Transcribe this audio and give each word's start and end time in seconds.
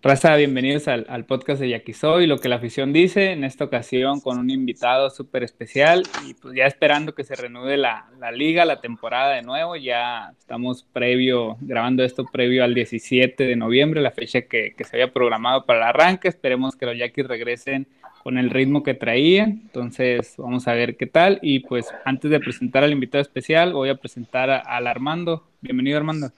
Raza, 0.00 0.36
bienvenidos 0.36 0.86
al, 0.86 1.24
podcast 1.24 1.60
de 1.60 1.70
Yaquisoy, 1.70 2.28
lo 2.28 2.38
que 2.38 2.48
la 2.48 2.54
afición 2.54 2.92
dice, 2.92 3.32
en 3.32 3.42
esta 3.42 3.64
ocasión 3.64 4.20
con 4.20 4.38
un 4.38 4.48
invitado 4.48 5.10
súper 5.10 5.42
especial 5.42 6.04
y 6.24 6.34
pues 6.34 6.54
ya 6.54 6.66
esperando 6.66 7.16
que 7.16 7.24
se 7.24 7.34
reanude 7.34 7.76
la, 7.76 8.06
liga, 8.32 8.64
la 8.64 8.80
temporada 8.80 9.34
de 9.34 9.42
nuevo, 9.42 9.74
ya 9.74 10.32
estamos 10.38 10.84
previo, 10.92 11.56
grabando 11.60 12.04
esto 12.04 12.24
previo 12.24 12.62
al 12.62 12.74
17 12.74 13.42
de 13.42 13.56
noviembre, 13.56 14.00
la 14.00 14.12
fecha 14.12 14.42
que, 14.42 14.72
se 14.78 14.96
había 14.96 15.12
programado 15.12 15.66
para 15.66 15.80
el 15.80 15.86
arranque, 15.86 16.28
esperemos 16.28 16.76
que 16.76 16.86
los 16.86 16.96
Yaquis 16.96 17.26
regresen 17.26 17.88
con 18.22 18.38
el 18.38 18.50
ritmo 18.50 18.84
que 18.84 18.94
traían, 18.94 19.62
entonces 19.64 20.36
vamos 20.38 20.68
a 20.68 20.74
ver 20.74 20.96
qué 20.96 21.06
tal 21.06 21.40
y 21.42 21.58
pues 21.58 21.92
antes 22.04 22.30
de 22.30 22.38
presentar 22.38 22.84
al 22.84 22.92
invitado 22.92 23.20
especial 23.20 23.72
voy 23.72 23.88
a 23.88 23.96
presentar 23.96 24.48
al 24.48 24.86
Armando, 24.86 25.48
bienvenido 25.60 25.98
Armando. 25.98 26.30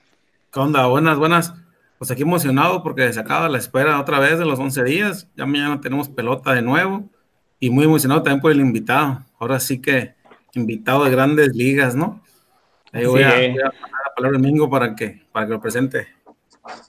¿Qué? 0.51 0.59
Buenas, 0.59 1.19
buenas 1.19 1.53
pues 2.01 2.09
aquí 2.09 2.23
emocionado 2.23 2.81
porque 2.81 3.13
se 3.13 3.19
acaba 3.19 3.47
la 3.47 3.59
espera 3.59 4.01
otra 4.01 4.17
vez 4.17 4.39
de 4.39 4.45
los 4.45 4.57
11 4.57 4.83
días. 4.85 5.27
Ya 5.37 5.45
mañana 5.45 5.79
tenemos 5.81 6.09
pelota 6.09 6.51
de 6.51 6.63
nuevo 6.63 7.03
y 7.59 7.69
muy 7.69 7.85
emocionado 7.85 8.23
también 8.23 8.41
por 8.41 8.51
el 8.51 8.59
invitado. 8.59 9.19
Ahora 9.37 9.59
sí 9.59 9.79
que 9.79 10.15
invitado 10.55 11.03
de 11.03 11.11
grandes 11.11 11.55
ligas, 11.55 11.93
¿no? 11.93 12.19
Ahí 12.91 13.05
voy, 13.05 13.21
a, 13.21 13.35
voy 13.35 13.59
a, 13.59 13.65
la 13.65 14.15
palabra 14.15 14.39
domingo 14.39 14.67
para 14.67 14.95
que, 14.95 15.27
para 15.31 15.45
que 15.45 15.51
lo 15.51 15.61
presente. 15.61 16.07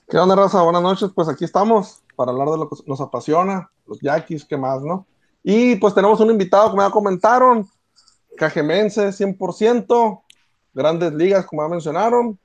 ¿Qué 0.09 0.17
onda, 0.17 0.35
Raza? 0.35 0.63
Buenas 0.63 0.81
noches. 0.81 1.11
Pues 1.13 1.29
aquí 1.29 1.45
estamos 1.45 2.01
para 2.15 2.31
hablar 2.31 2.49
de 2.49 2.57
lo 2.57 2.67
que 2.67 2.77
nos 2.87 2.99
apasiona, 2.99 3.69
los 3.85 3.99
yaquis, 4.01 4.43
¿qué 4.43 4.57
más, 4.57 4.81
no? 4.81 5.05
Y 5.43 5.75
pues 5.75 5.93
tenemos 5.93 6.19
un 6.21 6.31
invitado 6.31 6.71
que 6.71 6.77
me 6.77 6.81
ya 6.85 6.89
comentaron, 6.89 7.69
cajemense 8.35 9.09
100%, 9.09 10.23
grandes 10.73 11.13
ligas, 11.13 11.45
como 11.45 11.61
ya 11.61 11.69
mencionaron, 11.69 12.39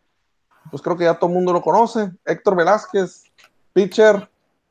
pues 0.70 0.82
creo 0.82 0.96
que 0.96 1.04
ya 1.04 1.18
todo 1.18 1.30
el 1.30 1.34
mundo 1.34 1.52
lo 1.52 1.62
conoce. 1.62 2.10
Héctor 2.24 2.56
Velázquez, 2.56 3.24
pitcher 3.72 4.28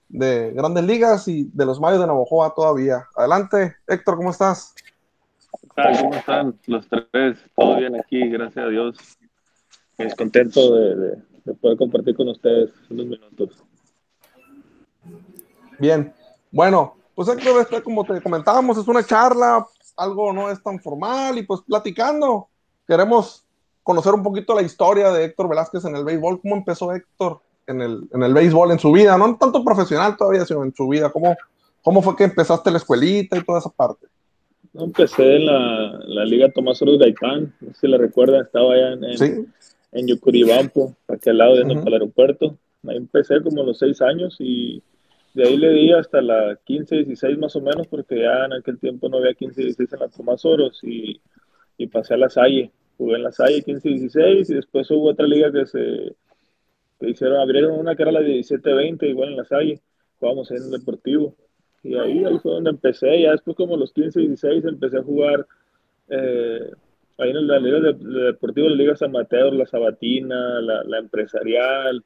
de 0.09 0.51
Grandes 0.51 0.83
Ligas 0.83 1.27
y 1.27 1.49
de 1.53 1.65
los 1.65 1.79
Mayos 1.79 1.99
de 1.99 2.07
Navojoa 2.07 2.53
todavía. 2.53 3.05
Adelante, 3.15 3.75
Héctor, 3.87 4.17
¿cómo 4.17 4.31
estás? 4.31 4.73
¿Cómo 5.75 6.13
están 6.13 6.57
los 6.65 6.87
tres? 6.87 7.39
Todo 7.55 7.77
bien 7.77 7.95
aquí, 7.95 8.27
gracias 8.29 8.65
a 8.65 8.69
Dios. 8.69 8.97
Es 9.97 10.15
contento 10.15 10.75
de, 10.75 11.17
poder 11.61 11.77
compartir 11.77 12.15
con 12.15 12.29
ustedes 12.29 12.71
unos 12.89 13.05
minutos. 13.07 13.63
Bien, 15.79 16.13
bueno, 16.51 16.95
pues 17.15 17.27
Héctor, 17.29 17.61
este, 17.61 17.81
como 17.81 18.03
te 18.03 18.21
comentábamos, 18.21 18.77
es 18.77 18.87
una 18.87 19.03
charla, 19.03 19.65
algo 19.95 20.31
no 20.33 20.49
es 20.49 20.61
tan 20.61 20.79
formal 20.79 21.37
y 21.37 21.43
pues 21.43 21.61
platicando. 21.61 22.47
Queremos 22.87 23.46
conocer 23.87 24.13
un 24.13 24.21
poquito 24.21 24.53
la 24.53 24.63
historia 24.63 25.11
de 25.11 25.23
Héctor 25.23 25.47
Velázquez 25.47 25.85
en 25.85 25.95
el 25.95 26.03
béisbol, 26.03 26.41
cómo 26.41 26.57
empezó 26.57 26.91
Héctor 26.91 27.39
en 27.67 27.81
el, 27.81 28.01
en 28.13 28.21
el 28.21 28.33
béisbol, 28.33 28.71
en 28.71 28.79
su 28.79 28.91
vida, 28.91 29.17
no 29.17 29.37
tanto 29.37 29.63
profesional 29.63 30.17
todavía, 30.17 30.43
sino 30.43 30.61
en 30.65 30.75
su 30.75 30.89
vida, 30.89 31.09
cómo, 31.09 31.37
cómo 31.81 32.01
fue 32.01 32.17
que 32.17 32.25
empezaste 32.25 32.69
la 32.69 32.79
escuelita 32.79 33.37
y 33.37 33.45
toda 33.45 33.59
esa 33.59 33.69
parte. 33.69 34.07
empecé 34.73 35.37
en 35.37 35.45
la, 35.45 35.99
la 36.05 36.25
Liga 36.25 36.51
Tomás 36.51 36.81
Oro 36.81 36.97
Gaitán, 36.97 37.53
no 37.61 37.73
sé 37.73 37.79
si 37.79 37.87
le 37.87 37.97
recuerdan, 37.97 38.41
estaba 38.41 38.73
allá 38.73 38.91
en, 38.91 39.05
en, 39.05 39.53
en 39.93 40.07
Yucuribampo, 40.07 40.93
aquel 41.07 41.37
lado 41.37 41.55
de 41.55 41.61
el 41.61 41.93
aeropuerto. 41.93 42.57
Ahí 42.89 42.97
empecé 42.97 43.41
como 43.41 43.61
a 43.61 43.65
los 43.65 43.79
seis 43.79 44.01
años 44.01 44.35
y 44.39 44.83
de 45.33 45.47
ahí 45.47 45.55
le 45.55 45.71
di 45.71 45.93
hasta 45.93 46.21
la 46.21 46.59
15, 46.61 46.93
16 46.93 47.37
más 47.37 47.55
o 47.55 47.61
menos, 47.61 47.87
porque 47.87 48.19
ya 48.19 48.45
en 48.45 48.53
aquel 48.53 48.79
tiempo 48.79 49.07
no 49.07 49.19
había 49.19 49.33
15, 49.33 49.61
16 49.61 49.93
en 49.93 49.99
la 49.99 50.09
Tomás 50.09 50.43
Oros 50.43 50.77
y, 50.83 51.21
y 51.77 51.87
pasé 51.87 52.15
a 52.15 52.17
la 52.17 52.29
Salle 52.29 52.73
jugué 52.97 53.15
en 53.15 53.23
la 53.23 53.31
Salle 53.31 53.61
15 53.63 53.89
16 53.89 54.49
y 54.49 54.53
después 54.53 54.89
hubo 54.91 55.09
otra 55.09 55.27
liga 55.27 55.51
que 55.51 55.65
se 55.65 56.15
que 56.99 57.09
hicieron, 57.09 57.39
abrieron 57.39 57.79
una 57.79 57.95
que 57.95 58.03
era 58.03 58.11
la 58.11 58.21
17-20, 58.21 59.07
igual 59.07 59.29
en 59.29 59.37
la 59.37 59.45
Salle, 59.45 59.79
jugábamos 60.19 60.49
en 60.51 60.57
el 60.57 60.71
Deportivo. 60.71 61.35
Y 61.83 61.95
ahí, 61.95 62.25
ahí 62.25 62.39
fue 62.39 62.53
donde 62.53 62.71
empecé, 62.71 63.21
ya 63.21 63.31
después 63.31 63.55
como 63.55 63.77
los 63.77 63.93
15 63.93 64.19
16 64.19 64.65
empecé 64.65 64.97
a 64.97 65.03
jugar 65.03 65.45
eh, 66.09 66.71
ahí 67.19 67.29
en 67.29 67.47
la 67.47 67.59
liga 67.59 67.79
de, 67.79 67.93
deportivo, 67.93 68.67
la 68.67 68.75
liga 68.75 68.95
San 68.95 69.11
Mateo, 69.11 69.51
la 69.51 69.67
Sabatina, 69.67 70.59
la, 70.59 70.83
la 70.83 70.97
empresarial, 70.97 72.03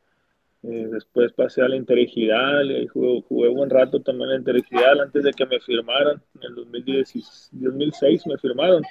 eh, 0.64 0.88
después 0.92 1.34
pasé 1.34 1.62
a 1.62 1.70
la 1.70 1.76
Interregidal 1.76 2.72
y 2.72 2.88
jugué, 2.88 3.24
jugué 3.28 3.50
buen 3.50 3.70
rato 3.70 4.02
también 4.02 4.30
en 4.30 4.34
la 4.34 4.40
Interregidal 4.40 5.00
antes 5.00 5.24
de 5.24 5.32
que 5.32 5.46
me 5.46 5.60
firmaran, 5.60 6.22
en 6.36 6.50
el 6.50 6.56
2016, 6.56 7.50
2006 7.54 8.28
me 8.28 8.38
firmaron 8.38 8.84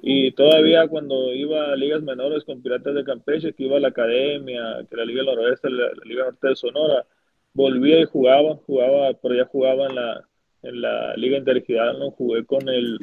y 0.00 0.32
todavía 0.32 0.88
cuando 0.88 1.32
iba 1.32 1.72
a 1.72 1.76
ligas 1.76 2.02
menores 2.02 2.44
con 2.44 2.62
Piratas 2.62 2.94
de 2.94 3.04
Campeche, 3.04 3.52
que 3.52 3.64
iba 3.64 3.76
a 3.76 3.80
la 3.80 3.88
academia, 3.88 4.84
que 4.88 4.96
la 4.96 5.04
Liga 5.04 5.22
Noroeste, 5.22 5.70
la, 5.70 5.90
Liga 6.04 6.24
Norte 6.24 6.48
de 6.48 6.56
Sonora, 6.56 7.06
volvía 7.54 8.00
y 8.00 8.04
jugaba, 8.04 8.56
jugaba, 8.66 9.12
pero 9.14 9.34
ya 9.34 9.44
jugaba 9.46 9.86
en 9.86 9.94
la, 9.94 10.28
en 10.62 10.80
la 10.80 11.16
Liga 11.16 11.38
Interregional, 11.38 11.98
¿no? 11.98 12.10
Jugué 12.10 12.44
con 12.44 12.68
el 12.68 12.98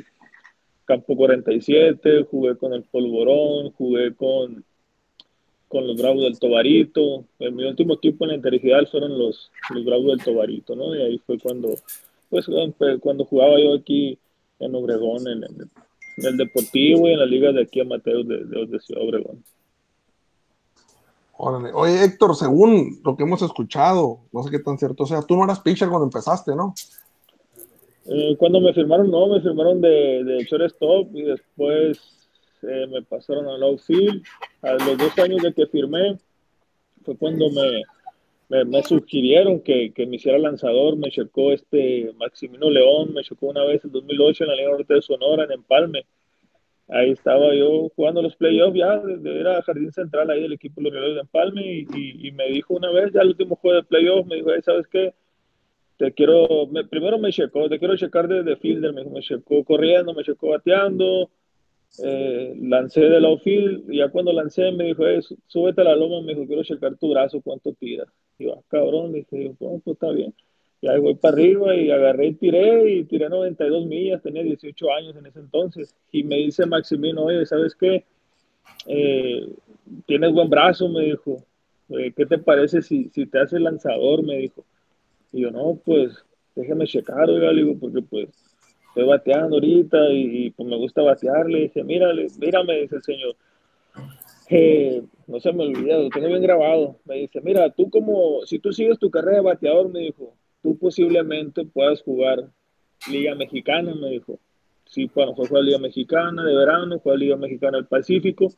Campo 0.86 1.16
47, 1.16 2.24
jugué 2.30 2.58
con 2.58 2.74
el 2.74 2.84
Polvorón, 2.84 3.72
jugué 3.72 4.14
con, 4.16 4.64
con 5.68 5.88
los 5.88 5.96
Bravos 5.96 6.24
del 6.24 6.40
Tobarito. 6.40 7.26
En 7.40 7.56
mi 7.56 7.64
último 7.64 7.94
equipo 7.94 8.26
en 8.26 8.30
la 8.30 8.36
Interregional 8.36 8.88
fueron 8.88 9.18
los, 9.18 9.52
los 9.74 9.86
Bravos 9.86 10.08
del 10.08 10.24
Tobarito, 10.24 10.76
¿no? 10.76 10.96
Y 10.96 11.02
ahí 11.02 11.18
fue 11.20 11.38
cuando, 11.40 11.76
pues, 12.30 12.48
cuando 13.00 13.26
jugaba 13.26 13.60
yo 13.60 13.76
aquí 13.76 14.18
en 14.60 14.76
Obregón, 14.76 15.28
en, 15.28 15.44
en 15.44 15.70
en 16.20 16.26
el 16.26 16.38
Deportivo 16.38 17.08
y 17.08 17.14
en 17.14 17.20
la 17.20 17.26
liga 17.26 17.52
de 17.52 17.64
aquí 17.64 17.80
a 17.80 17.86
Mateo 17.86 18.24
de, 18.24 18.44
de, 18.44 18.80
Ciudad 18.80 19.04
Obregón. 19.04 19.44
Oye, 21.38 22.04
Héctor, 22.04 22.36
según 22.36 23.00
lo 23.04 23.16
que 23.16 23.24
hemos 23.24 23.42
escuchado, 23.42 24.20
no 24.34 24.44
sé 24.44 24.52
qué 24.52 24.60
tan 24.60 24.78
cierto 24.78 25.04
o 25.04 25.08
sea, 25.08 25.22
tú 25.22 25.38
no 25.38 25.46
eras 25.46 25.62
pitcher 25.62 25.88
cuando 25.88 26.06
empezaste, 26.06 26.54
¿no? 26.54 26.74
Eh, 28.06 28.36
cuando 28.38 28.60
me 28.60 28.74
firmaron, 28.74 29.10
no, 29.10 29.28
me 29.28 29.40
firmaron 29.40 29.80
de, 29.80 30.24
de 30.24 30.44
shortstop 30.44 31.16
y 31.16 31.22
después 31.22 32.00
eh, 32.64 32.88
me 32.88 33.02
pasaron 33.04 33.48
al 33.48 33.64
outfield. 33.64 34.24
A 34.62 34.74
los 34.74 34.98
dos 34.98 35.18
años 35.20 35.42
de 35.42 35.54
que 35.54 35.68
firmé 35.68 36.18
fue 37.06 37.16
cuando 37.16 37.50
me, 37.52 37.84
me, 38.50 38.84
sugirieron 38.84 39.62
que, 39.62 39.94
que, 39.94 40.08
me 40.08 40.16
hiciera 40.16 40.40
lanzador, 40.40 40.98
me 40.98 41.12
chocó 41.12 41.52
este 41.52 42.12
Maximino 42.18 42.70
León, 42.70 43.14
me 43.14 43.24
chocó 43.24 43.48
una 43.48 43.64
vez 43.64 43.86
en 43.86 43.92
2008 43.92 44.44
en 44.44 44.50
la 44.50 44.56
Liga 44.56 44.72
Norte 44.72 44.94
de 44.96 45.02
Sonora, 45.02 45.44
en 45.44 45.52
Empalme. 45.52 46.06
Ahí 46.88 47.12
estaba 47.12 47.54
yo 47.54 47.90
jugando 47.96 48.24
los 48.24 48.36
playoffs 48.36 48.76
ya, 48.76 49.00
era 49.24 49.62
jardín 49.62 49.92
central 49.92 50.32
ahí 50.32 50.42
del 50.42 50.54
equipo 50.54 50.82
de 50.82 50.90
los 50.90 51.14
de 51.16 51.22
Empalme 51.22 51.62
y, 51.64 52.28
y, 52.28 52.32
me 52.32 52.48
dijo 52.48 52.74
una 52.74 52.92
vez, 52.92 53.14
ya 53.14 53.22
el 53.22 53.30
último 53.30 53.56
juego 53.56 53.78
de 53.78 53.84
playoffs, 53.84 54.28
me 54.28 54.38
dijo, 54.38 54.50
¿sabes 54.64 54.88
qué? 54.88 55.14
Te 55.98 56.12
quiero, 56.14 56.68
primero 56.90 57.20
me 57.20 57.32
checó, 57.32 57.70
te 57.70 57.78
quiero 57.78 57.96
checar 57.98 58.28
desde 58.28 58.56
fielder, 58.56 58.94
me, 58.94 59.04
me 59.04 59.22
checó 59.22 59.64
corriendo, 59.64 60.14
me 60.16 60.24
checó 60.24 60.50
bateando, 60.50 61.30
eh, 62.04 62.56
lancé 62.62 63.02
del 63.02 63.26
outfield 63.26 63.92
y 63.92 63.98
ya 63.98 64.10
cuando 64.10 64.32
lancé 64.32 64.72
me 64.72 64.86
dijo, 64.86 65.04
súbete 65.48 65.82
a 65.82 65.86
la 65.86 65.96
loma, 65.96 66.22
me 66.22 66.34
dijo, 66.34 66.48
quiero 66.48 66.64
checar 66.64 66.96
tu 66.98 67.10
brazo, 67.10 67.42
cuánto 67.42 67.74
tiras. 67.74 68.08
Y 68.38 68.46
yo, 68.46 68.54
ah, 68.54 68.62
cabrón, 68.68 69.14
dije, 69.14 69.54
bueno, 69.60 69.82
pues 69.84 69.96
está 69.96 70.12
bien. 70.12 70.34
Y 70.82 70.88
ahí 70.88 71.00
voy 71.00 71.16
para 71.16 71.34
arriba 71.34 71.76
y 71.76 71.92
agarré 71.92 72.28
y 72.28 72.34
tiré 72.36 72.92
y 72.92 73.04
tiré 73.04 73.28
92 73.28 73.86
millas, 73.86 74.22
tenía 74.22 74.44
18 74.44 74.94
años 74.94 75.16
en 75.16 75.26
ese 75.26 75.40
entonces. 75.40 75.94
Y 76.12 76.24
me 76.24 76.38
dice 76.38 76.66
Maximino, 76.66 77.24
oye, 77.24 77.46
¿sabes 77.46 77.76
qué? 77.76 78.06
Eh, 78.88 79.50
tienes 80.06 80.32
buen 80.32 80.50
brazo, 80.50 80.88
me 80.88 81.06
dijo. 81.06 81.44
Eh, 81.90 82.14
¿Qué 82.16 82.26
te 82.26 82.38
parece 82.38 82.82
si, 82.82 83.10
si 83.10 83.26
te 83.26 83.40
hace 83.40 83.60
lanzador? 83.60 84.24
Me 84.24 84.38
dijo. 84.38 84.64
Y 85.34 85.42
yo, 85.42 85.52
no, 85.52 85.80
pues 85.84 86.24
déjame 86.56 86.88
checar, 86.88 87.30
oiga, 87.30 87.52
le 87.52 87.64
digo, 87.64 87.78
porque 87.80 88.02
pues 88.02 88.30
estoy 89.00 89.08
bateando 89.08 89.56
ahorita 89.56 90.10
y, 90.12 90.50
pues 90.52 90.68
me 90.68 90.78
gusta 90.78 91.02
batear. 91.02 91.50
Le 91.50 91.62
dije, 91.62 91.84
mírale, 91.84 92.28
mírame, 92.38 92.82
dice 92.82 92.98
el 92.98 93.04
señor. 93.04 93.36
Eh, 94.50 95.04
no 95.28 95.40
se 95.40 95.54
me 95.54 95.64
olvida, 95.64 95.98
lo 95.98 96.10
tengo 96.10 96.28
bien 96.28 96.42
grabado. 96.42 96.98
Me 97.06 97.16
dice, 97.16 97.40
mira, 97.42 97.70
tú 97.70 97.90
como, 97.90 98.46
si 98.46 98.60
tú 98.60 98.74
sigues 98.74 99.00
tu 99.00 99.10
carrera 99.10 99.38
de 99.38 99.44
bateador, 99.44 99.90
me 99.90 100.00
dijo, 100.00 100.34
tú 100.62 100.78
posiblemente 100.78 101.66
puedas 101.66 102.02
jugar 102.02 102.50
Liga 103.10 103.36
Mexicana, 103.36 103.94
me 103.96 104.10
dijo. 104.10 104.40
Sí, 104.86 105.10
bueno, 105.14 105.34
juega 105.34 105.62
Liga 105.62 105.78
Mexicana 105.78 106.44
de 106.44 106.56
verano, 106.56 107.00
juega 107.00 107.18
Liga 107.18 107.36
Mexicana 107.38 107.78
del 107.78 107.86
Pacífico, 107.86 108.52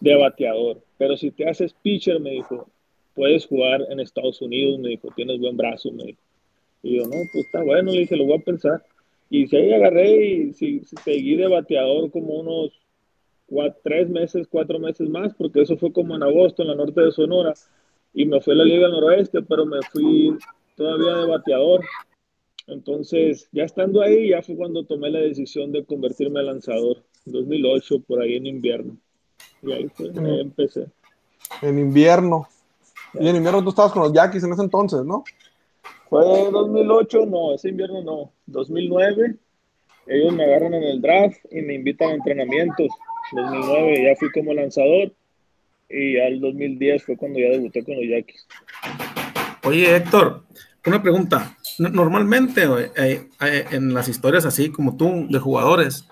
de 0.00 0.14
bateador. 0.14 0.82
Pero 0.98 1.16
si 1.16 1.32
te 1.32 1.48
haces 1.48 1.74
pitcher, 1.74 2.20
me 2.20 2.30
dijo, 2.30 2.68
puedes 3.14 3.44
jugar 3.46 3.82
en 3.90 3.98
Estados 4.00 4.40
Unidos, 4.40 4.78
me 4.78 4.90
dijo, 4.90 5.08
tienes 5.14 5.40
buen 5.40 5.56
brazo, 5.56 5.90
me 5.90 6.04
dijo. 6.04 6.20
Y 6.82 6.98
yo, 6.98 7.02
no, 7.02 7.16
pues 7.32 7.46
está 7.46 7.64
bueno, 7.64 7.90
le 7.90 8.00
dije, 8.00 8.16
lo 8.16 8.24
voy 8.24 8.38
a 8.38 8.44
pensar. 8.44 8.84
Y 9.28 9.46
sí, 9.48 9.72
agarré 9.72 10.24
y 10.24 10.52
seguí 10.52 11.36
de 11.36 11.48
bateador 11.48 12.10
como 12.10 12.34
unos 12.40 12.72
tres 13.82 14.08
meses, 14.08 14.46
cuatro 14.48 14.78
meses 14.78 15.08
más, 15.08 15.34
porque 15.34 15.62
eso 15.62 15.76
fue 15.76 15.92
como 15.92 16.14
en 16.14 16.22
agosto, 16.22 16.62
en 16.62 16.68
la 16.68 16.74
norte 16.74 17.00
de 17.00 17.12
Sonora, 17.12 17.54
y 18.12 18.24
me 18.24 18.40
fue 18.40 18.54
a 18.54 18.58
la 18.58 18.64
Liga 18.64 18.88
Noroeste, 18.88 19.42
pero 19.42 19.66
me 19.66 19.80
fui 19.92 20.36
todavía 20.76 21.16
de 21.16 21.26
bateador. 21.26 21.84
Entonces, 22.66 23.48
ya 23.52 23.64
estando 23.64 24.02
ahí, 24.02 24.30
ya 24.30 24.42
fue 24.42 24.56
cuando 24.56 24.84
tomé 24.84 25.10
la 25.10 25.20
decisión 25.20 25.70
de 25.70 25.84
convertirme 25.84 26.40
a 26.40 26.44
lanzador, 26.44 27.04
2008, 27.26 28.00
por 28.00 28.20
ahí 28.20 28.36
en 28.36 28.46
invierno. 28.46 28.96
Y 29.62 29.72
ahí, 29.72 29.88
fue, 29.88 30.10
ahí 30.10 30.40
empecé. 30.40 30.86
En 31.62 31.78
invierno. 31.78 32.48
Y 33.14 33.28
en 33.28 33.36
invierno 33.36 33.62
tú 33.62 33.70
estabas 33.70 33.92
con 33.92 34.02
los 34.02 34.12
Yaquis 34.12 34.42
en 34.42 34.52
ese 34.52 34.62
entonces, 34.62 35.04
¿no? 35.04 35.24
Fue 36.08 36.24
2008, 36.24 37.26
no, 37.26 37.54
ese 37.54 37.70
invierno 37.70 38.02
no. 38.02 38.32
2009, 38.46 39.36
ellos 40.06 40.32
me 40.32 40.44
agarran 40.44 40.74
en 40.74 40.84
el 40.84 41.00
draft 41.00 41.38
y 41.50 41.62
me 41.62 41.74
invitan 41.74 42.10
a 42.10 42.14
entrenamientos. 42.14 42.88
2009 43.32 44.04
ya 44.04 44.16
fui 44.16 44.30
como 44.30 44.54
lanzador 44.54 45.12
y 45.88 46.18
al 46.18 46.40
2010 46.40 47.02
fue 47.02 47.16
cuando 47.16 47.40
ya 47.40 47.48
debuté 47.48 47.84
con 47.84 47.96
los 47.96 48.04
Yaquis. 48.08 48.46
Oye, 49.64 49.96
Héctor, 49.96 50.44
una 50.86 51.02
pregunta. 51.02 51.56
Normalmente 51.78 52.62
eh, 52.96 53.28
eh, 53.40 53.64
en 53.72 53.92
las 53.92 54.08
historias 54.08 54.44
así 54.44 54.70
como 54.70 54.96
tú, 54.96 55.26
de 55.28 55.38
jugadores, 55.38 56.08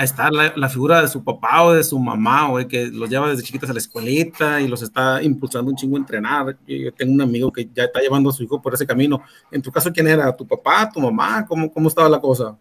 está 0.00 0.30
la, 0.30 0.52
la, 0.56 0.68
figura 0.68 1.02
de 1.02 1.08
su 1.08 1.24
papá 1.24 1.64
o 1.64 1.72
de 1.72 1.82
su 1.82 1.98
mamá, 1.98 2.48
güey, 2.48 2.68
que 2.68 2.86
los 2.86 3.10
lleva 3.10 3.30
desde 3.30 3.42
chiquitas 3.42 3.68
a 3.68 3.72
la 3.72 3.80
escuelita 3.80 4.60
y 4.60 4.68
los 4.68 4.82
está 4.82 5.22
impulsando 5.22 5.70
un 5.70 5.76
chingo 5.76 5.96
a 5.96 6.00
entrenar. 6.00 6.56
Yo 6.66 6.92
tengo 6.92 7.12
un 7.12 7.20
amigo 7.20 7.52
que 7.52 7.68
ya 7.74 7.84
está 7.84 8.00
llevando 8.00 8.30
a 8.30 8.32
su 8.32 8.44
hijo 8.44 8.62
por 8.62 8.74
ese 8.74 8.86
camino. 8.86 9.22
En 9.50 9.60
tu 9.60 9.72
caso, 9.72 9.92
¿quién 9.92 10.06
era? 10.06 10.34
¿Tu 10.36 10.46
papá, 10.46 10.88
tu 10.92 11.00
mamá? 11.00 11.44
¿Cómo, 11.46 11.72
cómo 11.72 11.88
estaba 11.88 12.08
la 12.08 12.20
cosa? 12.20 12.56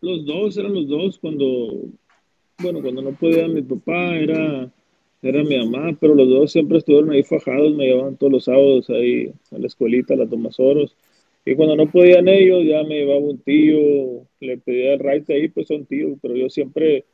Los 0.00 0.24
dos, 0.24 0.56
eran 0.56 0.74
los 0.74 0.88
dos. 0.88 1.18
Cuando, 1.18 1.44
bueno, 2.58 2.80
cuando 2.80 3.02
no 3.02 3.12
podía 3.12 3.48
mi 3.48 3.62
papá, 3.62 4.14
era, 4.14 4.70
era 5.20 5.42
mi 5.42 5.56
mamá, 5.58 5.96
pero 6.00 6.14
los 6.14 6.28
dos 6.28 6.52
siempre 6.52 6.78
estuvieron 6.78 7.10
ahí 7.10 7.24
fajados, 7.24 7.74
me 7.74 7.86
llevaban 7.86 8.16
todos 8.16 8.32
los 8.32 8.44
sábados 8.44 8.88
ahí 8.90 9.32
a 9.50 9.58
la 9.58 9.66
escuelita, 9.66 10.14
a 10.14 10.18
la 10.18 10.28
Tomasoros. 10.28 10.94
Y 11.44 11.56
cuando 11.56 11.74
no 11.74 11.90
podían 11.90 12.28
ellos, 12.28 12.64
ya 12.64 12.84
me 12.84 13.00
llevaba 13.00 13.18
un 13.18 13.38
tío, 13.38 14.26
le 14.42 14.58
pedía 14.58 14.94
el 14.94 15.00
right 15.00 15.28
ahí, 15.30 15.48
pues 15.48 15.68
son 15.68 15.86
tíos, 15.86 16.18
pero 16.20 16.34
yo 16.34 16.50
siempre, 16.50 17.04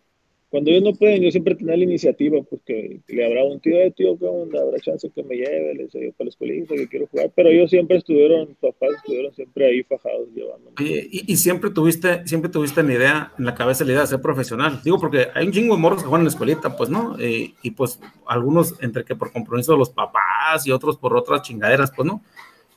cuando 0.48 0.70
ellos 0.70 0.82
no 0.82 0.92
pueden, 0.94 1.22
yo 1.22 1.30
siempre 1.30 1.54
tenía 1.54 1.76
la 1.76 1.84
iniciativa, 1.84 2.40
pues 2.42 2.62
que 2.64 3.00
le 3.06 3.24
habrá 3.24 3.44
un 3.44 3.60
tío 3.60 3.76
de 3.76 3.90
tío, 3.90 4.18
¿qué 4.18 4.24
onda? 4.24 4.60
Habrá 4.60 4.78
chance 4.80 5.10
que 5.14 5.22
me 5.22 5.36
lleve, 5.36 5.74
le 5.74 5.84
dice 5.84 6.12
para 6.16 6.26
la 6.26 6.30
escuelita, 6.30 6.74
que 6.74 6.88
quiero 6.88 7.06
jugar, 7.06 7.30
pero 7.36 7.50
ellos 7.50 7.70
siempre 7.70 7.98
estuvieron, 7.98 8.56
papás 8.60 8.90
estuvieron 8.96 9.34
siempre 9.34 9.66
ahí 9.66 9.82
fajados 9.82 10.28
llevándome. 10.34 10.74
y, 10.80 11.32
y, 11.32 11.36
siempre 11.36 11.70
tuviste, 11.70 12.26
siempre 12.26 12.50
tuviste 12.50 12.82
la 12.82 12.94
idea, 12.94 13.32
en 13.38 13.44
la 13.44 13.54
cabeza 13.54 13.84
la 13.84 13.92
idea 13.92 14.00
de 14.02 14.08
ser 14.08 14.22
profesional, 14.22 14.80
digo, 14.82 14.98
porque 14.98 15.26
hay 15.34 15.46
un 15.46 15.52
chingo 15.52 15.74
de 15.76 15.80
morros 15.80 16.02
que 16.02 16.08
juegan 16.08 16.22
en 16.22 16.26
la 16.26 16.30
escuelita, 16.30 16.76
pues, 16.76 16.88
¿no? 16.90 17.16
y 17.18 17.70
pues 17.72 18.00
algunos 18.26 18.74
entre 18.82 19.04
que 19.04 19.14
por 19.14 19.32
compromiso 19.32 19.72
de 19.72 19.78
los 19.78 19.90
papás 19.90 20.66
y 20.66 20.70
otros 20.70 20.96
por 20.96 21.14
otras 21.14 21.42
chingaderas, 21.42 21.92
pues, 21.94 22.06
¿no? 22.06 22.22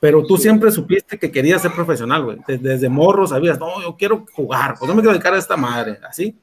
Pero 0.01 0.25
tú 0.25 0.36
siempre 0.36 0.71
supiste 0.71 1.19
que 1.19 1.31
querías 1.31 1.62
ser 1.62 1.74
profesional, 1.74 2.24
güey. 2.24 2.38
Desde, 2.59 2.89
morro 2.89 3.27
sabías, 3.27 3.59
no, 3.59 3.83
yo 3.83 3.95
quiero 3.95 4.25
jugar, 4.33 4.74
pues 4.80 4.89
no 4.89 4.95
me 4.95 5.01
quiero 5.01 5.13
dedicar 5.13 5.36
a 5.36 5.38
esta 5.38 5.56
madre, 5.56 6.00
¿así? 6.01 6.36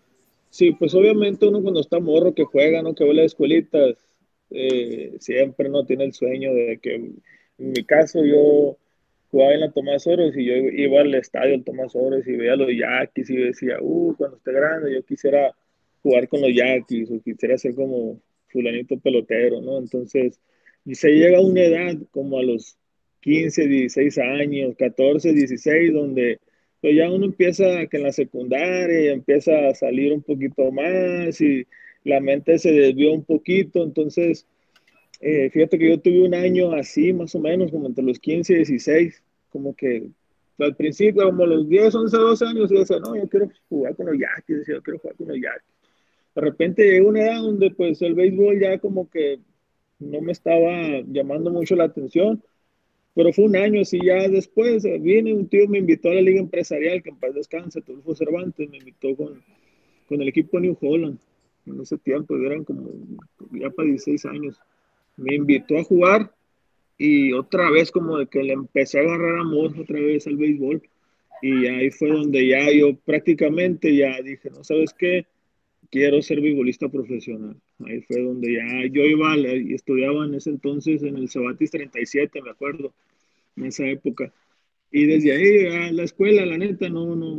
Sí, 0.49 0.71
pues 0.79 0.95
obviamente 0.95 1.45
uno 1.45 1.61
cuando 1.61 1.81
está 1.81 1.99
morro 1.99 2.33
que 2.33 2.45
juega, 2.45 2.83
¿no? 2.83 2.95
Que 2.95 3.05
va 3.05 3.11
a 3.11 3.15
las 3.15 3.27
escuelitas, 3.27 3.97
eh, 4.51 5.17
siempre 5.19 5.69
no 5.69 5.85
tiene 5.85 6.05
el 6.05 6.13
sueño 6.13 6.55
de 6.55 6.79
que, 6.81 6.95
en 6.95 7.21
mi 7.59 7.83
caso, 7.83 8.25
yo 8.25 8.77
jugaba 9.33 9.55
en 9.55 9.61
la 9.61 9.73
Tomás 9.73 10.07
Ores 10.07 10.37
y 10.37 10.45
yo 10.45 10.55
iba 10.55 11.01
al 11.01 11.13
estadio 11.17 11.51
del 11.51 11.65
Tomás 11.65 11.97
Ores 11.97 12.29
y 12.29 12.37
veía 12.37 12.53
a 12.53 12.57
los 12.57 12.71
Yaquis 12.71 13.29
y 13.29 13.39
decía, 13.39 13.79
uh, 13.81 14.15
cuando 14.17 14.37
esté 14.37 14.53
grande 14.53 14.95
yo 14.95 15.03
quisiera 15.03 15.53
jugar 16.05 16.29
con 16.29 16.43
los 16.43 16.55
Yaquis 16.55 17.11
o 17.11 17.21
quisiera 17.21 17.59
ser 17.59 17.75
como 17.75 18.21
fulanito 18.47 18.97
pelotero, 19.01 19.61
¿no? 19.61 19.79
Entonces, 19.79 20.39
y 20.85 20.95
se 20.95 21.11
llega 21.11 21.39
a 21.39 21.43
una 21.43 21.63
edad 21.63 21.97
como 22.13 22.39
a 22.39 22.43
los 22.45 22.79
15, 23.21 23.67
16 23.67 24.19
años, 24.19 24.75
14, 24.79 25.33
16, 25.33 25.93
donde 25.93 26.39
pues 26.81 26.95
ya 26.95 27.11
uno 27.11 27.27
empieza 27.27 27.87
que 27.87 27.97
en 27.97 28.05
la 28.05 28.13
secundaria 28.13 29.13
empieza 29.13 29.69
a 29.69 29.75
salir 29.75 30.13
un 30.13 30.23
poquito 30.23 30.71
más 30.71 31.41
y 31.41 31.67
la 32.05 32.21
mente 32.21 32.59
se 32.59 32.73
desvió 32.73 33.13
un 33.13 33.25
poquito, 33.25 33.83
entonces 33.83 34.47
eh, 35.21 35.51
fíjate 35.51 35.79
que 35.79 35.91
yo 35.91 36.01
tuve 36.01 36.23
un 36.23 36.35
año 36.35 36.73
así 36.73 37.13
más 37.13 37.35
o 37.35 37.41
menos, 37.41 37.71
como 37.73 37.89
entre 37.89 38.05
los 38.05 38.19
15 38.21 38.53
y 38.53 38.57
16, 38.57 39.23
como 39.51 39.75
que 39.75 40.09
al 40.59 40.77
principio, 40.77 41.25
como 41.25 41.47
los 41.47 41.69
10, 41.69 41.95
11, 41.95 42.17
12 42.17 42.45
años, 42.47 42.71
yo 42.71 42.81
decía, 42.81 42.99
no, 42.99 43.17
yo 43.17 43.29
quiero 43.29 43.51
jugar 43.69 43.95
con 43.97 44.07
los 44.07 44.17
Yankees, 44.19 44.67
yo 44.67 44.83
quiero 44.83 44.99
jugar 44.99 45.17
con 45.17 45.29
los 45.29 45.37
Yankees. 45.37 45.79
De 46.35 46.41
repente 46.41 46.85
llegó 46.85 47.09
una 47.09 47.23
edad 47.23 47.41
donde 47.41 47.71
pues 47.71 48.01
el 48.03 48.15
béisbol 48.15 48.61
ya 48.61 48.79
como 48.79 49.09
que 49.11 49.41
no 49.99 50.21
me 50.21 50.33
estaba 50.33 51.01
llamando 51.07 51.51
mucho 51.51 51.75
la 51.75 51.85
atención 51.85 52.43
pero 53.19 53.33
fue 53.33 53.47
un 53.47 53.57
año 53.57 53.81
así, 53.81 53.99
ya 54.01 54.29
después 54.29 54.85
eh, 54.85 54.97
viene 55.01 55.35
un 55.35 55.49
tío, 55.49 55.67
me 55.67 55.79
invitó 55.79 56.09
a 56.09 56.15
la 56.15 56.21
liga 56.21 56.39
empresarial, 56.39 57.03
que 57.03 57.11
en 57.11 57.17
paz 57.17 57.35
descanse, 57.35 57.81
Tulfo 57.81 58.15
Cervantes, 58.15 58.71
me 58.71 58.79
invitó 58.79 59.17
con, 59.17 59.43
con 60.09 60.23
el 60.23 60.29
equipo 60.29 60.61
New 60.61 60.79
Holland, 60.81 61.19
en 61.67 61.81
ese 61.81 61.99
tiempo, 61.99 62.37
eran 62.37 62.63
como 62.63 62.89
ya 63.51 63.71
para 63.71 63.89
16 63.89 64.25
años, 64.27 64.61
me 65.17 65.35
invitó 65.35 65.79
a 65.79 65.83
jugar 65.83 66.33
y 66.97 67.33
otra 67.33 67.73
vez 67.73 67.91
como 67.91 68.19
de 68.19 68.29
que 68.29 68.41
le 68.41 68.53
empecé 68.53 69.01
a 69.01 69.03
agarrar 69.03 69.41
amor 69.41 69.77
otra 69.77 69.99
vez 69.99 70.29
al 70.29 70.37
béisbol. 70.37 70.81
Y 71.43 71.67
ahí 71.67 71.91
fue 71.91 72.11
donde 72.11 72.47
ya 72.47 72.71
yo 72.71 72.95
prácticamente 73.05 73.97
ya 73.97 74.23
dije, 74.23 74.49
no 74.51 74.63
sabes 74.63 74.95
qué, 74.97 75.27
quiero 75.91 76.23
ser 76.23 76.41
beisbolista 76.41 76.89
profesional. 76.89 77.57
Ahí 77.85 78.01
fue 78.03 78.23
donde 78.23 78.53
ya 78.55 78.87
yo 78.93 79.03
iba 79.03 79.37
y 79.37 79.75
estudiaba 79.75 80.25
en 80.25 80.35
ese 80.35 80.51
entonces 80.51 81.03
en 81.03 81.17
el 81.17 81.29
Cebatis 81.29 81.73
37, 81.73 82.43
me 82.43 82.51
acuerdo 82.51 82.93
en 83.59 83.67
esa 83.67 83.87
época. 83.87 84.33
Y 84.91 85.07
desde 85.07 85.33
ahí 85.33 85.89
a 85.89 85.93
la 85.93 86.05
escuela, 86.05 86.47
la 86.47 86.57
neta, 86.57 86.89
no, 86.89 87.15
no, 87.15 87.39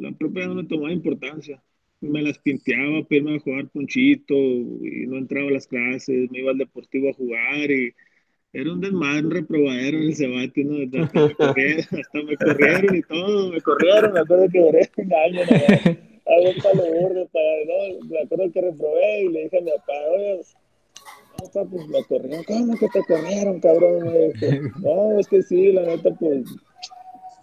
la 0.00 0.12
propia 0.12 0.46
no 0.46 0.56
me 0.56 0.64
tomaba 0.64 0.92
importancia. 0.92 1.62
Me 2.00 2.22
las 2.22 2.38
pinteaba, 2.38 3.04
pero 3.08 3.30
a 3.30 3.38
jugar 3.40 3.68
punchito 3.68 4.34
y 4.34 5.06
no 5.06 5.18
entraba 5.18 5.48
a 5.48 5.52
las 5.52 5.66
clases, 5.66 6.30
me 6.30 6.40
iba 6.40 6.50
al 6.52 6.58
deportivo 6.58 7.10
a 7.10 7.14
jugar 7.14 7.70
y 7.70 7.92
era 8.52 8.72
un 8.72 8.80
desmadre, 8.80 9.26
un 9.26 9.30
reprobadero 9.30 9.98
en 9.98 10.04
el 10.04 10.16
Cebati, 10.16 10.64
¿no? 10.64 11.02
Hasta 11.02 11.26
me, 11.26 11.34
corrieron, 11.34 11.80
hasta 11.80 12.22
me 12.22 12.36
corrieron 12.36 12.96
y 12.96 13.02
todo, 13.02 13.50
me 13.52 13.60
corrieron, 13.60 14.12
me 14.12 14.20
acuerdo 14.20 14.48
que 14.48 14.60
duré 14.60 14.90
un 14.96 15.14
año, 15.14 15.40
¿no? 15.50 16.08
a 16.28 16.40
un 16.40 16.62
palo 16.62 16.82
verde 16.82 17.28
para, 17.32 17.64
no, 17.64 18.06
me 18.06 18.20
acuerdo 18.20 18.52
que 18.52 18.60
reprobé 18.60 19.22
y 19.22 19.28
le 19.28 19.44
dije 19.44 19.58
a 19.58 19.60
mi 19.62 19.70
papá, 19.70 19.92
oye, 20.14 20.40
no, 21.54 21.66
pues 21.66 21.88
me 21.88 22.04
corrieron. 22.04 22.44
¿Cómo 22.44 22.76
que 22.76 22.88
te 22.88 23.04
corrieron, 23.04 23.60
cabrón? 23.60 24.32
Dije, 24.32 24.60
no, 24.80 25.18
es 25.18 25.28
que 25.28 25.42
sí, 25.42 25.72
la 25.72 25.82
neta, 25.82 26.14
pues, 26.14 26.44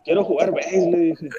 quiero 0.04 0.24
jugar 0.24 0.54
béisbol, 0.54 0.92
le 0.92 0.98
dije. 1.00 1.30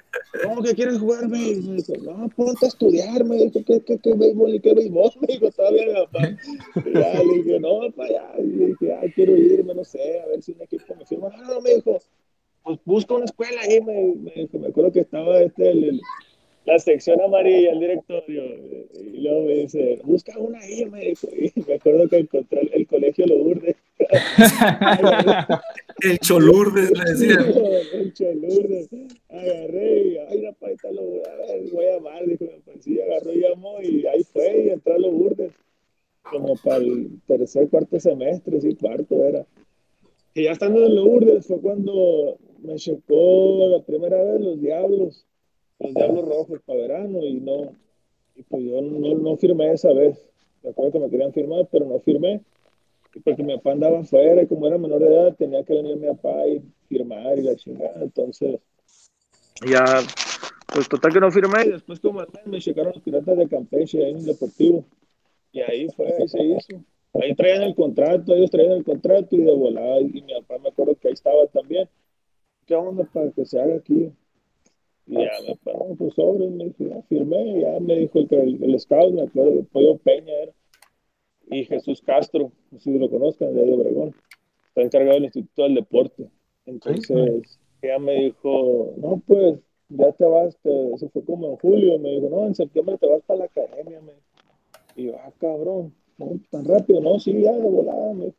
¿Cómo 0.42 0.62
que 0.62 0.74
quieres 0.74 0.98
jugar 0.98 1.28
béisbol? 1.28 1.74
Me 1.74 1.82
dijo, 1.82 2.12
no, 2.12 2.28
ponte 2.30 2.66
a 2.66 2.68
estudiar, 2.68 3.24
me 3.24 3.36
dijo, 3.36 3.60
¿qué, 3.66 3.80
qué, 3.80 3.98
qué 3.98 4.14
béisbol 4.14 4.54
y 4.54 4.60
qué 4.60 4.74
béisbol? 4.74 5.10
Me 5.20 5.26
dijo, 5.28 5.50
todavía 5.50 6.04
papá. 6.10 6.28
Y 6.84 6.92
ya 6.92 7.22
le 7.22 7.34
dije, 7.34 7.60
no, 7.60 7.90
para 7.92 8.08
allá. 8.08 8.32
Y 8.38 8.46
le 8.46 8.66
dije, 8.66 8.94
ay, 8.94 9.12
quiero 9.12 9.36
irme, 9.36 9.74
no 9.74 9.84
sé, 9.84 10.20
a 10.20 10.26
ver 10.26 10.42
si 10.42 10.52
un 10.52 10.62
equipo 10.62 10.94
me 10.94 11.06
firma. 11.06 11.28
No, 11.30 11.54
no, 11.54 11.60
me 11.60 11.74
dijo, 11.74 11.98
pues 12.62 12.78
busca 12.84 13.14
una 13.14 13.26
escuela 13.26 13.60
ahí, 13.62 13.80
me, 13.80 14.14
me 14.16 14.48
me 14.58 14.68
acuerdo 14.68 14.92
que 14.92 15.00
estaba 15.00 15.38
este, 15.40 15.70
el 15.70 16.00
la 16.66 16.78
sección 16.80 17.20
amarilla, 17.20 17.70
el 17.70 17.80
directorio, 17.80 18.42
y 18.44 19.20
luego 19.20 19.42
me 19.42 19.54
dice, 19.54 20.00
busca 20.02 20.36
una 20.36 20.58
ahí, 20.58 20.84
me 20.86 21.10
y 21.10 21.16
me 21.66 21.74
acuerdo 21.74 22.08
que 22.08 22.18
encontré 22.18 22.60
el, 22.60 22.70
el 22.72 22.86
colegio 22.88 23.24
Lourdes. 23.26 23.76
el 26.02 26.18
Cholurdes, 26.18 26.90
le 26.90 27.04
decía. 27.12 27.36
el 27.94 28.12
Cholurdes. 28.12 28.88
Agarré 29.28 30.02
y, 30.02 30.18
ay, 30.18 30.42
la 30.42 30.52
paita 30.52 30.90
lo 30.90 31.02
a 31.02 31.36
ver, 31.36 31.70
voy 31.72 31.86
a 31.86 31.94
llamar, 31.94 32.26
dijo, 32.26 32.46
pues 32.64 32.82
sí, 32.82 33.00
agarró 33.00 33.32
y 33.32 33.40
llamó, 33.40 33.80
y 33.80 34.04
ahí 34.06 34.24
fue, 34.24 34.64
y 34.64 34.70
entró 34.70 34.94
a 34.94 34.98
Lourdes, 34.98 35.52
como 36.22 36.56
para 36.56 36.78
el 36.78 37.20
tercer, 37.28 37.68
cuarto 37.68 38.00
semestre, 38.00 38.60
sí, 38.60 38.74
cuarto 38.74 39.24
era. 39.24 39.46
Y 40.34 40.44
ya 40.44 40.52
estando 40.52 40.84
en 40.84 40.96
Lourdes 40.96 41.46
fue 41.46 41.60
cuando 41.60 42.38
me 42.60 42.74
chocó 42.74 43.68
la 43.68 43.82
primera 43.84 44.20
vez 44.22 44.40
los 44.40 44.60
diablos 44.60 45.24
los 45.78 45.94
Diablos 45.94 46.28
Rojos 46.28 46.60
para 46.64 46.80
verano 46.80 47.22
y 47.22 47.34
no, 47.34 47.72
y 48.34 48.42
pues 48.42 48.64
yo 48.64 48.80
no, 48.80 49.14
no 49.14 49.36
firmé 49.36 49.72
esa 49.72 49.92
vez. 49.92 50.18
Me 50.62 50.70
acuerdo 50.70 50.92
que 50.92 50.98
me 51.00 51.10
querían 51.10 51.32
firmar, 51.32 51.66
pero 51.70 51.86
no 51.86 51.98
firmé. 52.00 52.40
Porque 53.24 53.42
mi 53.42 53.56
papá 53.56 53.72
andaba 53.72 54.00
afuera 54.00 54.42
y 54.42 54.46
como 54.46 54.66
era 54.66 54.76
menor 54.76 55.00
de 55.00 55.06
edad 55.06 55.34
tenía 55.36 55.64
que 55.64 55.72
venir 55.72 55.96
mi 55.96 56.06
papá 56.08 56.46
y 56.46 56.62
firmar 56.86 57.38
y 57.38 57.42
la 57.42 57.56
chingada. 57.56 58.02
Entonces, 58.02 58.60
ya, 59.64 59.84
pues 60.72 60.88
total 60.88 61.12
que 61.12 61.20
no 61.20 61.30
firmé 61.30 61.64
y 61.66 61.70
después 61.70 61.98
como 62.00 62.22
me 62.44 62.60
checaron 62.60 62.92
los 62.92 63.02
piratas 63.02 63.38
de 63.38 63.48
Campeche 63.48 64.10
en 64.10 64.18
el 64.18 64.26
Deportivo. 64.26 64.84
Y 65.52 65.60
ahí 65.60 65.88
fue, 65.96 66.06
ahí 66.06 66.28
se 66.28 66.42
hizo. 66.42 66.84
ahí 67.14 67.34
traían 67.34 67.62
el 67.62 67.74
contrato, 67.74 68.34
ellos 68.34 68.50
traían 68.50 68.72
el 68.72 68.84
contrato 68.84 69.34
y 69.34 69.38
de 69.38 69.52
volada, 69.52 70.00
y 70.00 70.20
mi 70.20 70.34
papá 70.34 70.58
me 70.58 70.68
acuerdo 70.68 70.94
que 70.96 71.08
ahí 71.08 71.14
estaba 71.14 71.46
también. 71.46 71.88
¿Qué 72.66 72.74
onda 72.74 73.04
para 73.04 73.30
que 73.30 73.46
se 73.46 73.58
haga 73.58 73.76
aquí? 73.76 74.12
Y 75.06 75.14
ya 75.14 75.30
me 75.46 75.54
paró, 75.56 75.94
pues 75.96 76.14
sobre, 76.14 76.48
me 76.48 76.64
dijo, 76.64 76.84
ya 76.84 77.00
firmé, 77.02 77.60
ya 77.60 77.78
me 77.78 77.96
dijo 77.96 78.18
el, 78.18 78.28
el, 78.30 78.64
el 78.64 78.80
scout, 78.80 79.14
me 79.14 79.22
acuerdo, 79.22 79.52
el 79.52 79.66
Pollo 79.66 79.96
Peña 79.98 80.32
era, 80.42 80.52
y 81.48 81.64
Jesús 81.64 82.02
Castro, 82.02 82.50
si 82.78 82.98
lo 82.98 83.08
conozcan, 83.08 83.54
de 83.54 83.72
Obregón, 83.72 84.14
está 84.68 84.82
encargado 84.82 85.14
del 85.14 85.24
Instituto 85.24 85.62
del 85.62 85.74
Deporte. 85.76 86.28
Entonces, 86.66 87.60
ella 87.82 87.98
me 88.00 88.24
dijo, 88.24 88.94
no, 88.96 89.22
pues, 89.24 89.60
ya 89.88 90.10
te 90.12 90.24
vas, 90.24 90.58
te, 90.62 90.92
eso 90.94 91.08
fue 91.10 91.24
como 91.24 91.50
en 91.50 91.56
julio, 91.56 91.98
me 92.00 92.10
dijo, 92.10 92.28
no, 92.28 92.46
en 92.46 92.54
septiembre 92.56 92.98
te 92.98 93.06
vas 93.06 93.22
para 93.22 93.40
la 93.40 93.44
academia, 93.44 94.00
me 94.00 94.12
Y 94.96 95.06
yo, 95.06 95.16
ah, 95.18 95.32
cabrón, 95.38 95.94
no, 96.18 96.32
tan 96.50 96.64
rápido, 96.64 97.00
no, 97.00 97.20
sí, 97.20 97.40
ya 97.40 97.52
de 97.52 97.68
volada, 97.68 98.12
me 98.12 98.32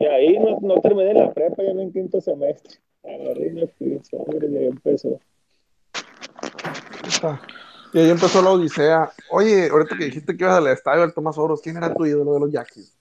Y 0.00 0.04
ahí 0.06 0.38
no, 0.40 0.58
no 0.60 0.80
terminé 0.80 1.14
la 1.14 1.32
prepa, 1.32 1.62
ya 1.62 1.70
en 1.70 1.92
quinto 1.92 2.20
semestre. 2.20 2.78
Agarré 3.04 3.46
y 3.46 3.52
me 3.52 3.66
fui, 3.68 4.00
sobre, 4.02 4.50
y 4.50 4.56
ahí 4.56 4.66
empezó. 4.66 5.20
Y 7.92 7.98
ahí 7.98 8.10
empezó 8.10 8.40
la 8.42 8.50
odisea. 8.50 9.10
Oye, 9.30 9.68
ahorita 9.68 9.96
que 9.96 10.04
dijiste 10.04 10.36
que 10.36 10.44
ibas 10.44 10.56
al 10.56 10.68
estadio 10.68 11.02
del 11.02 11.14
Tomás 11.14 11.38
Oros, 11.38 11.60
¿quién 11.60 11.76
era 11.76 11.92
tu 11.94 12.06
ídolo 12.06 12.34
de 12.34 12.40
los 12.40 12.52
Yaquis? 12.52 12.96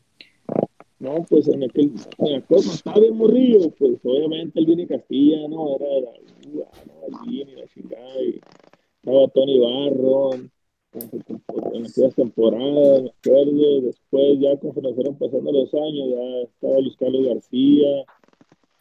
No, 1.00 1.26
pues 1.30 1.48
en 1.48 1.64
aquel, 1.64 1.94
en 2.18 2.36
aquel 2.36 2.60
bien 3.00 3.16
morrillo, 3.16 3.72
pues 3.78 4.00
obviamente 4.04 4.60
el 4.60 4.66
Vini 4.66 4.86
Castilla, 4.86 5.48
¿no? 5.48 5.78
Era, 5.78 5.88
era 5.98 6.12
uh, 6.12 6.66
no, 6.88 7.08
el 7.08 7.30
Vini, 7.30 7.56
la 7.56 7.68
chingada, 7.68 8.22
y 8.22 8.42
estaba 8.98 9.28
Tony 9.30 9.60
Barro, 9.60 10.34
en 10.34 11.86
aquellas 11.86 12.16
temporadas, 12.16 13.04
me 13.04 13.10
acuerdo, 13.10 13.82
después 13.82 14.40
ya 14.40 14.58
conforme 14.60 14.94
fueron 14.94 15.18
pasando 15.18 15.52
los 15.52 15.74
años, 15.74 16.10
ya 16.10 16.50
estaba 16.50 16.80
Luis 16.82 16.98
Carlos 16.98 17.26
García, 17.28 18.04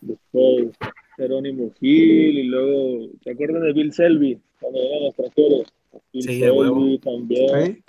después 0.01 0.71
Jerónimo 1.19 1.71
Gil, 1.79 2.39
y 2.39 2.43
luego, 2.45 3.09
¿te 3.23 3.33
acuerdas 3.33 3.63
de 3.63 3.73
Bill 3.75 3.93
Selby? 3.93 4.41
Cuando 4.61 4.79
eran 4.81 5.03
extranjeros. 5.09 5.67
Bill 6.13 6.23
Sí, 6.23 6.41
Selby 6.41 6.99
también, 7.01 7.67
¿Sí? 7.77 7.83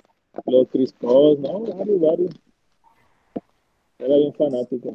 los 0.46 0.68
Chris 0.68 0.92
Cos, 1.00 1.38
¿no? 1.38 1.60
Varios, 1.60 2.00
varios. 2.00 2.34
Era 3.98 4.16
bien 4.16 4.34
fanático. 4.34 4.94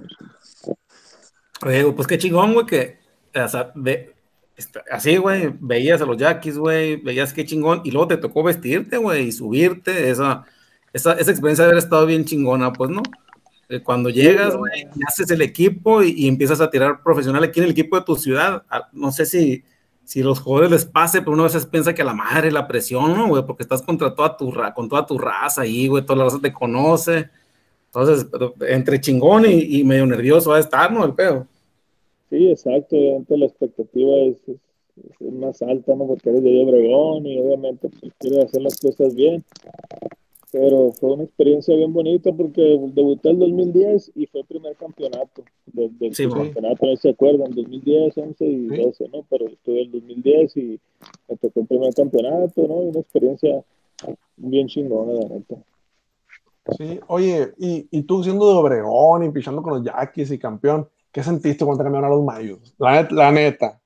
Oye, 1.65 1.91
pues 1.93 2.07
qué 2.07 2.17
chingón, 2.17 2.53
güey, 2.53 2.65
que, 2.65 2.97
o 3.33 3.47
sea, 3.47 3.71
ve- 3.75 4.11
este, 4.57 4.79
así, 4.91 5.17
güey, 5.17 5.53
veías 5.59 6.01
a 6.01 6.05
los 6.05 6.17
Yaquis, 6.17 6.57
güey, 6.57 6.97
veías 6.97 7.33
qué 7.33 7.45
chingón, 7.45 7.81
y 7.85 7.91
luego 7.91 8.07
te 8.09 8.17
tocó 8.17 8.43
vestirte, 8.43 8.97
güey, 8.97 9.27
y 9.27 9.31
subirte, 9.31 10.09
esa, 10.09 10.45
esa, 10.93 11.13
esa 11.13 11.31
experiencia 11.31 11.65
de 11.65 11.71
haber 11.71 11.83
estado 11.83 12.05
bien 12.05 12.25
chingona, 12.25 12.73
pues, 12.73 12.89
¿no? 12.89 13.01
Eh, 13.69 13.81
Cuando 13.81 14.09
llegas, 14.09 14.55
güey, 14.55 14.87
haces 15.07 15.29
el 15.31 15.41
equipo 15.41 16.03
y, 16.03 16.13
y 16.15 16.27
empiezas 16.27 16.61
a 16.61 16.69
tirar 16.69 17.01
profesional 17.03 17.43
aquí 17.43 17.59
en 17.59 17.65
el 17.65 17.71
equipo 17.71 17.97
de 17.97 18.03
tu 18.05 18.15
ciudad, 18.15 18.63
ah, 18.69 18.89
no 18.93 19.11
sé 19.11 19.25
si, 19.25 19.63
si 20.03 20.21
los 20.21 20.39
jugadores 20.39 20.71
les 20.71 20.85
pase, 20.85 21.21
pero 21.21 21.31
uno 21.33 21.43
a 21.43 21.47
veces 21.47 21.65
piensa 21.65 21.93
que 21.93 22.01
a 22.03 22.05
la 22.05 22.13
madre 22.13 22.51
la 22.51 22.67
presión, 22.67 23.13
¿no, 23.13 23.27
güey? 23.27 23.43
Porque 23.45 23.63
estás 23.63 23.81
contra 23.81 24.13
toda 24.13 24.37
tu, 24.37 24.53
con 24.75 24.87
toda 24.89 25.05
tu 25.05 25.17
raza 25.17 25.61
ahí, 25.61 25.87
güey, 25.87 26.05
toda 26.05 26.17
la 26.19 26.23
raza 26.25 26.39
te 26.41 26.53
conoce, 26.53 27.29
entonces, 27.87 28.27
entre 28.67 28.99
chingón 29.01 29.45
y, 29.45 29.79
y 29.79 29.83
medio 29.83 30.05
nervioso 30.05 30.49
va 30.51 30.57
a 30.57 30.59
estar, 30.59 30.91
¿no? 30.91 31.05
El 31.05 31.13
pedo. 31.13 31.47
Sí, 32.29 32.49
exacto. 32.49 32.95
Obviamente 32.95 33.37
la 33.37 33.45
expectativa 33.45 34.17
es, 34.27 34.37
es- 34.47 34.57
es 35.19 35.33
más 35.33 35.61
alta, 35.61 35.93
¿no? 35.95 36.07
Porque 36.07 36.29
eres 36.29 36.43
de 36.43 36.63
Obregón 36.63 37.25
y 37.25 37.39
obviamente 37.39 37.89
pues, 37.99 38.13
quieres 38.19 38.45
hacer 38.45 38.61
las 38.61 38.77
cosas 38.79 39.13
bien. 39.15 39.43
Pero 40.51 40.91
fue 40.93 41.13
una 41.13 41.23
experiencia 41.23 41.75
bien 41.75 41.91
bonita 41.91 42.31
porque 42.31 42.61
debuté 42.93 43.29
en 43.29 43.39
2010 43.39 44.11
y 44.15 44.25
fue 44.27 44.41
el 44.41 44.47
primer 44.47 44.75
campeonato 44.75 45.43
de- 45.65 45.89
del 45.99 46.15
Sí, 46.15 46.29
campeonato, 46.29 46.85
no 46.85 46.95
se 46.95 47.09
acuerdan, 47.09 47.51
2010, 47.53 48.17
11 48.17 48.45
y 48.45 48.69
Sí. 48.69 48.77
12, 48.77 49.09
¿no? 49.09 49.25
Pero 49.29 49.47
estuve 49.47 49.81
en 49.83 49.91
2010 49.91 50.55
y 50.57 50.79
me 51.27 51.37
tocó 51.37 51.59
el 51.61 51.67
primer 51.67 51.93
campeonato, 51.93 52.67
¿no? 52.67 52.83
Y 52.83 52.87
una 52.87 52.99
experiencia 52.99 53.63
bien 54.37 54.67
chingona, 54.67 55.13
la 55.13 55.27
neta. 55.35 55.55
Sí, 56.77 56.99
oye, 57.07 57.53
y, 57.57 57.87
y 57.91 58.01
tú 58.03 58.23
siendo 58.23 58.47
de 58.49 58.55
Obregón 58.57 59.23
y 59.23 59.29
pichando 59.31 59.61
con 59.61 59.73
los 59.73 59.83
Yaquis 59.83 60.31
y 60.31 60.39
campeón, 60.39 60.87
¿qué 61.11 61.21
sentiste 61.21 61.63
cuando 61.65 61.83
cambiaron 61.83 62.11
a 62.11 62.15
los 62.15 62.23
Mayos? 62.23 62.73
La, 62.79 63.03
net- 63.03 63.11
la 63.11 63.31
neta. 63.31 63.79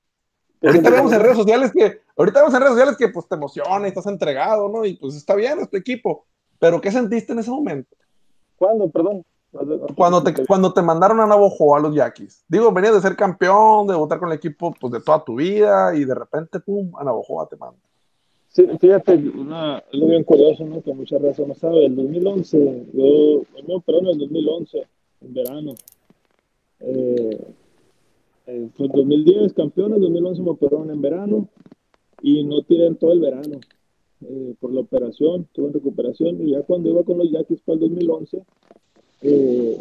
Ahorita 0.62 0.90
vemos 0.90 1.12
en 1.14 1.20
redes 1.22 1.38
sociales 1.38 1.72
que, 1.72 2.00
ahorita 2.18 2.40
vemos 2.40 2.54
en 2.54 2.60
redes 2.62 2.72
sociales 2.74 2.98
que 2.98 3.08
pues 3.10 3.28
te 3.28 3.36
emociona 3.36 3.86
y 3.86 3.90
estás 3.90 4.06
entregado, 4.08 4.70
¿no? 4.70 4.86
Y 4.86 4.94
pues 4.96 5.16
está 5.16 5.36
bien, 5.36 5.60
es 5.60 5.70
tu 5.70 5.78
equipo. 5.78 6.26
Pero 6.60 6.82
¿qué 6.82 6.92
sentiste 6.92 7.34
en 7.34 7.40
ese 7.40 7.50
momento? 7.50 7.96
¿Cuándo? 8.58 8.90
Perdón. 8.90 9.24
Cuando 9.96 10.22
te, 10.22 10.46
cuando 10.46 10.72
te 10.74 10.82
mandaron 10.84 11.20
a 11.22 11.26
Navajo 11.26 11.76
a 11.76 11.80
los 11.80 11.96
Yaquis. 11.96 12.44
Digo, 12.48 12.72
venías 12.72 12.94
de 12.94 13.02
ser 13.02 13.16
campeón, 13.16 13.88
de 13.88 13.96
votar 13.96 14.20
con 14.20 14.30
el 14.30 14.38
equipo 14.38 14.76
pues 14.80 14.94
de 14.94 15.02
toda 15.02 15.24
tu 15.24 15.38
vida 15.38 15.96
y 15.96 16.06
de 16.06 16.14
repente, 16.14 16.60
pum, 16.60 16.92
a 16.98 17.04
Navajo 17.04 17.48
te 17.50 17.58
mandan. 17.58 17.82
Sí, 18.50 18.68
fíjate, 18.80 19.16
una, 19.16 19.78
algo 19.92 20.08
bien 20.08 20.24
curioso, 20.24 20.66
¿no? 20.66 20.82
Que 20.84 20.94
mucha 20.94 21.18
razón 21.18 21.48
no 21.48 21.56
sabe. 21.56 21.86
El 21.86 21.96
2011, 21.96 22.86
yo 22.94 23.76
operaron 23.76 24.08
en 24.08 24.14
el 24.14 24.20
2011, 24.20 24.88
en 25.22 25.34
verano. 25.34 25.74
Eh, 26.82 27.54
eh, 28.48 28.70
fue 28.76 28.86
el 28.86 28.92
2010 28.92 29.54
campeón, 29.54 29.94
el 29.94 30.02
2011 30.02 30.42
me 30.42 30.50
operaron 30.52 30.92
en 30.92 31.02
verano 31.02 31.48
y 32.22 32.44
no 32.44 32.62
tiré 32.64 32.88
en 32.88 32.96
todo 32.98 33.14
el 33.14 33.20
verano 33.20 33.60
eh, 34.22 34.54
por 34.60 34.74
la 34.74 34.82
operación, 34.82 35.48
tuve 35.54 35.68
en 35.68 35.74
recuperación 35.74 36.48
y 36.48 36.52
ya 36.52 36.62
cuando 36.64 36.90
iba 36.90 37.04
con 37.04 37.18
los 37.18 37.32
Yaquis 37.32 37.62
para 37.62 37.76
el 37.76 37.80
2011, 37.82 38.42
eh, 39.22 39.78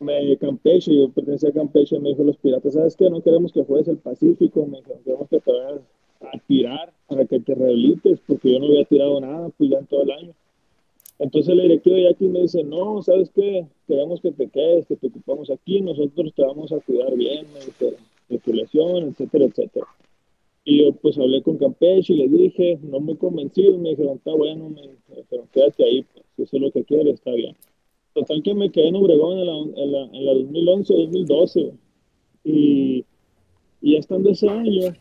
me 0.00 0.36
Campeche, 0.36 0.94
yo 0.94 1.08
pertenecía 1.10 1.50
a 1.50 1.52
Campeche, 1.52 1.98
me 1.98 2.10
dijo 2.10 2.24
los 2.24 2.36
piratas, 2.36 2.74
¿sabes 2.74 2.96
qué? 2.96 3.08
No 3.08 3.22
queremos 3.22 3.52
que 3.52 3.64
juegues 3.64 3.88
el 3.88 3.98
Pacífico, 3.98 4.66
me 4.66 4.78
dijeron, 4.78 5.02
queremos 5.04 5.28
que 5.28 5.40
te 5.40 5.52
vayas 5.52 5.80
a 6.20 6.38
tirar 6.46 6.92
para 7.08 7.24
que 7.24 7.40
te 7.40 7.54
rehabilites, 7.54 8.20
porque 8.26 8.52
yo 8.52 8.58
no 8.58 8.66
había 8.66 8.84
tirado 8.84 9.20
nada, 9.20 9.48
pues 9.56 9.70
ya 9.70 9.78
en 9.78 9.86
todo 9.86 10.02
el 10.02 10.10
año. 10.10 10.34
Entonces 11.18 11.52
el 11.52 11.62
directivo 11.62 11.96
de 11.96 12.10
aquí 12.10 12.26
me 12.26 12.40
dice, 12.40 12.64
no, 12.64 13.02
¿sabes 13.02 13.30
qué? 13.34 13.66
Queremos 13.86 14.20
que 14.20 14.32
te 14.32 14.48
quedes, 14.48 14.86
que 14.86 14.96
te 14.96 15.06
ocupamos 15.06 15.50
aquí, 15.50 15.80
nosotros 15.80 16.32
te 16.34 16.42
vamos 16.42 16.72
a 16.72 16.80
cuidar 16.80 17.14
bien, 17.14 17.46
me 17.54 17.60
dice, 17.60 17.96
de 18.28 18.38
tu 18.38 18.52
lesión, 18.52 19.08
etcétera, 19.08 19.44
etcétera. 19.44 19.86
Y 20.64 20.84
yo 20.84 20.92
pues 20.92 21.18
hablé 21.18 21.42
con 21.42 21.58
Campeche 21.58 22.12
y 22.12 22.16
le 22.16 22.28
dije, 22.28 22.78
no 22.82 23.00
muy 23.00 23.16
convencido, 23.16 23.76
me 23.78 23.90
dijeron, 23.90 24.16
está 24.16 24.32
bueno, 24.32 24.68
me 24.68 24.82
dijeron, 25.16 25.48
quédate 25.52 25.84
ahí, 25.84 26.02
pues, 26.02 26.24
si 26.36 26.42
eso 26.42 26.56
es 26.56 26.62
lo 26.62 26.70
que 26.70 26.84
quieres, 26.84 27.14
está 27.14 27.32
bien. 27.32 27.56
Total 28.14 28.42
que 28.42 28.54
me 28.54 28.70
quedé 28.70 28.88
en 28.88 28.96
Obregón 28.96 29.38
en 29.38 29.46
la, 29.46 29.82
en 29.82 29.92
la, 29.92 30.02
en 30.04 30.26
la 30.26 30.32
2011-2012 30.34 31.72
y, 32.44 33.04
y 33.80 33.92
ya 33.92 33.98
estando 33.98 34.30
ese 34.30 34.48
año, 34.48 34.92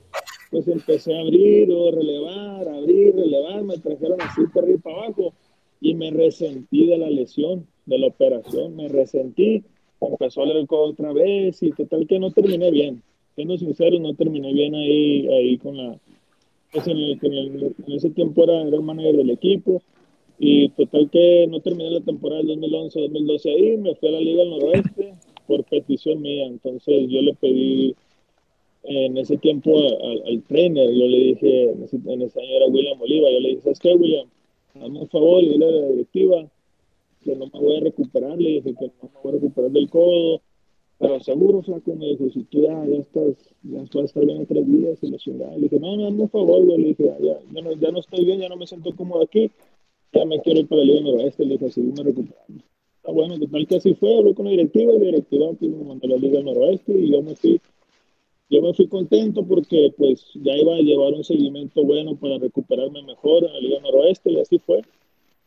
pues 0.49 0.67
empecé 0.67 1.15
a 1.15 1.21
abrir 1.21 1.71
o 1.71 1.91
relevar, 1.91 2.67
abrir, 2.67 3.15
relevar, 3.15 3.63
me 3.63 3.77
trajeron 3.77 4.21
así 4.21 4.41
para 4.53 4.65
arriba 4.65 4.81
para 4.83 4.97
abajo 4.97 5.33
y 5.79 5.93
me 5.93 6.11
resentí 6.11 6.85
de 6.85 6.97
la 6.97 7.09
lesión, 7.09 7.67
de 7.85 7.99
la 7.99 8.07
operación, 8.07 8.75
me 8.75 8.87
resentí, 8.87 9.63
empezó 9.99 10.41
a 10.41 10.45
leer 10.45 10.65
otra 10.69 11.13
vez 11.13 11.61
y 11.63 11.71
total 11.71 12.07
que 12.07 12.19
no 12.19 12.31
terminé 12.31 12.71
bien, 12.71 13.01
siendo 13.35 13.57
sincero, 13.57 13.99
no 13.99 14.13
terminé 14.13 14.53
bien 14.53 14.75
ahí, 14.75 15.27
ahí 15.27 15.57
con 15.57 15.77
la, 15.77 15.97
pues 16.71 16.87
en, 16.87 16.97
el- 16.97 17.75
en 17.85 17.93
ese 17.93 18.09
tiempo 18.11 18.43
era, 18.43 18.61
era 18.61 18.77
el 18.77 18.83
manager 18.83 19.17
del 19.17 19.29
equipo 19.29 19.81
y 20.39 20.69
total 20.69 21.09
que 21.09 21.47
no 21.49 21.59
terminé 21.59 21.91
la 21.91 22.01
temporada 22.01 22.41
del 22.41 22.59
2011-2012 22.59 23.49
ahí, 23.49 23.77
me 23.77 23.95
fui 23.95 24.09
a 24.09 24.11
la 24.13 24.19
Liga 24.19 24.41
del 24.43 24.49
Noroeste 24.51 25.13
por 25.47 25.63
petición 25.65 26.21
mía, 26.21 26.47
entonces 26.47 27.07
yo 27.09 27.21
le 27.21 27.33
pedí 27.35 27.95
en 28.83 29.17
ese 29.17 29.37
tiempo 29.37 29.77
al, 30.25 30.41
trainer, 30.47 30.89
yo 30.89 31.07
le 31.07 31.17
dije, 31.17 31.71
en 31.71 31.83
ese, 31.83 31.97
en 31.97 32.21
ese 32.23 32.41
año 32.41 32.55
era 32.55 32.65
William 32.67 32.99
Oliva, 33.01 33.29
yo 33.29 33.39
le 33.39 33.49
dije, 33.49 33.61
¿sabes 33.61 33.79
qué, 33.79 33.93
William? 33.93 34.27
Hazme 34.73 34.99
un 35.01 35.09
favor 35.09 35.41
dile 35.41 35.65
a 35.65 35.71
la 35.71 35.87
directiva 35.89 36.49
que 37.23 37.35
no 37.35 37.45
me 37.53 37.59
voy 37.59 37.77
a 37.77 37.81
recuperar, 37.81 38.37
le 38.39 38.49
dije 38.49 38.73
que 38.73 38.85
no 39.01 39.09
me 39.13 39.19
voy 39.21 39.31
a 39.31 39.35
recuperar 39.35 39.71
del 39.71 39.89
codo, 39.89 40.41
pero 41.01 41.19
seguro, 41.19 41.63
flaco, 41.63 41.95
me 41.95 42.09
dijo, 42.09 42.29
si 42.29 42.43
tú 42.43 42.61
ya, 42.61 42.85
ya 42.85 42.97
estás, 42.97 43.35
ya 43.63 43.79
vas 43.79 43.95
a 43.95 44.03
estar 44.03 44.23
bien 44.23 44.37
en 44.37 44.45
tres 44.45 44.67
días 44.67 44.99
y 45.01 45.09
la 45.09 45.17
chingada. 45.17 45.55
Le 45.55 45.63
dije, 45.63 45.79
no, 45.79 45.97
no, 45.97 46.07
hazme 46.07 46.21
un 46.21 46.29
favor, 46.29 46.63
güey, 46.63 46.77
le 46.77 46.87
dije, 46.89 47.05
ya, 47.05 47.39
ya, 47.51 47.61
no, 47.61 47.73
ya 47.73 47.91
no 47.91 47.99
estoy 47.99 48.23
bien, 48.23 48.39
ya 48.39 48.49
no 48.49 48.55
me 48.55 48.67
siento 48.67 48.95
cómodo 48.95 49.23
aquí, 49.23 49.49
ya 50.13 50.25
me 50.25 50.39
quiero 50.41 50.59
ir 50.59 50.67
para 50.67 50.81
la 50.81 50.85
Liga 50.85 51.01
Noroeste, 51.01 51.43
le 51.43 51.53
dije, 51.53 51.71
seguirme 51.71 52.03
recuperando. 52.03 52.63
Está 52.97 53.11
bueno, 53.11 53.39
total 53.39 53.67
que 53.67 53.75
así 53.77 53.95
fue, 53.95 54.15
hablé 54.15 54.35
con 54.35 54.45
la 54.45 54.51
directiva 54.51 54.93
y 54.93 54.99
la 54.99 55.05
directiva 55.05 55.47
pues, 55.59 55.71
me 55.71 55.83
mandó 55.83 56.05
a 56.05 56.09
la 56.11 56.17
Liga 56.17 56.41
Noroeste 56.43 56.93
y 56.93 57.11
yo 57.11 57.21
me 57.23 57.35
fui 57.35 57.59
yo 58.51 58.61
me 58.61 58.73
fui 58.73 58.87
contento 58.87 59.45
porque 59.45 59.93
pues 59.97 60.25
ya 60.33 60.53
iba 60.57 60.75
a 60.75 60.79
llevar 60.79 61.13
un 61.13 61.23
seguimiento 61.23 61.85
bueno 61.85 62.17
para 62.17 62.37
recuperarme 62.37 63.01
mejor 63.01 63.45
en 63.45 63.53
la 63.53 63.59
Liga 63.61 63.79
Noroeste 63.79 64.29
y 64.29 64.41
así 64.41 64.59
fue. 64.59 64.81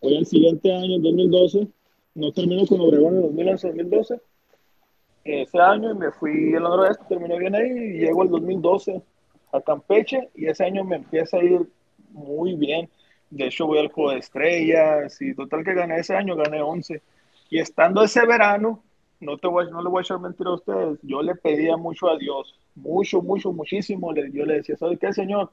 Hoy 0.00 0.16
al 0.16 0.24
siguiente 0.24 0.72
año, 0.72 0.96
en 0.96 1.02
2012, 1.02 1.68
no 2.14 2.32
termino 2.32 2.66
con 2.66 2.80
Obregón 2.80 3.16
en 3.16 3.36
2011-2012. 3.36 4.20
Ese 5.24 5.58
año 5.58 5.94
me 5.94 6.10
fui 6.12 6.54
al 6.54 6.64
Noroeste, 6.64 7.04
terminé 7.08 7.38
bien 7.38 7.54
ahí 7.54 7.70
y 7.70 7.98
llego 7.98 8.22
al 8.22 8.28
2012 8.28 9.02
a 9.52 9.60
Campeche 9.62 10.28
y 10.34 10.46
ese 10.46 10.64
año 10.64 10.84
me 10.84 10.96
empieza 10.96 11.38
a 11.38 11.42
ir 11.42 11.66
muy 12.10 12.54
bien. 12.56 12.90
De 13.30 13.46
hecho 13.46 13.66
voy 13.66 13.78
al 13.78 13.90
juego 13.90 14.10
de 14.10 14.18
estrellas 14.18 15.20
y 15.22 15.34
total 15.34 15.64
que 15.64 15.72
gané 15.72 15.96
ese 15.96 16.14
año, 16.14 16.36
gané 16.36 16.60
11 16.60 17.02
Y 17.48 17.58
estando 17.58 18.02
ese 18.02 18.26
verano, 18.26 18.82
no, 19.20 19.38
te 19.38 19.48
voy, 19.48 19.70
no 19.70 19.82
le 19.82 19.88
voy 19.88 20.00
a 20.00 20.02
echar 20.02 20.20
mentira 20.20 20.50
a 20.50 20.54
ustedes, 20.54 20.98
yo 21.02 21.22
le 21.22 21.34
pedía 21.34 21.78
mucho 21.78 22.10
a 22.10 22.18
Dios, 22.18 22.60
mucho, 22.74 23.22
mucho, 23.22 23.50
muchísimo. 23.52 24.14
yo 24.14 24.44
le 24.44 24.56
decía, 24.56 24.76
¿sabe 24.76 24.98
qué, 24.98 25.12
Señor? 25.14 25.50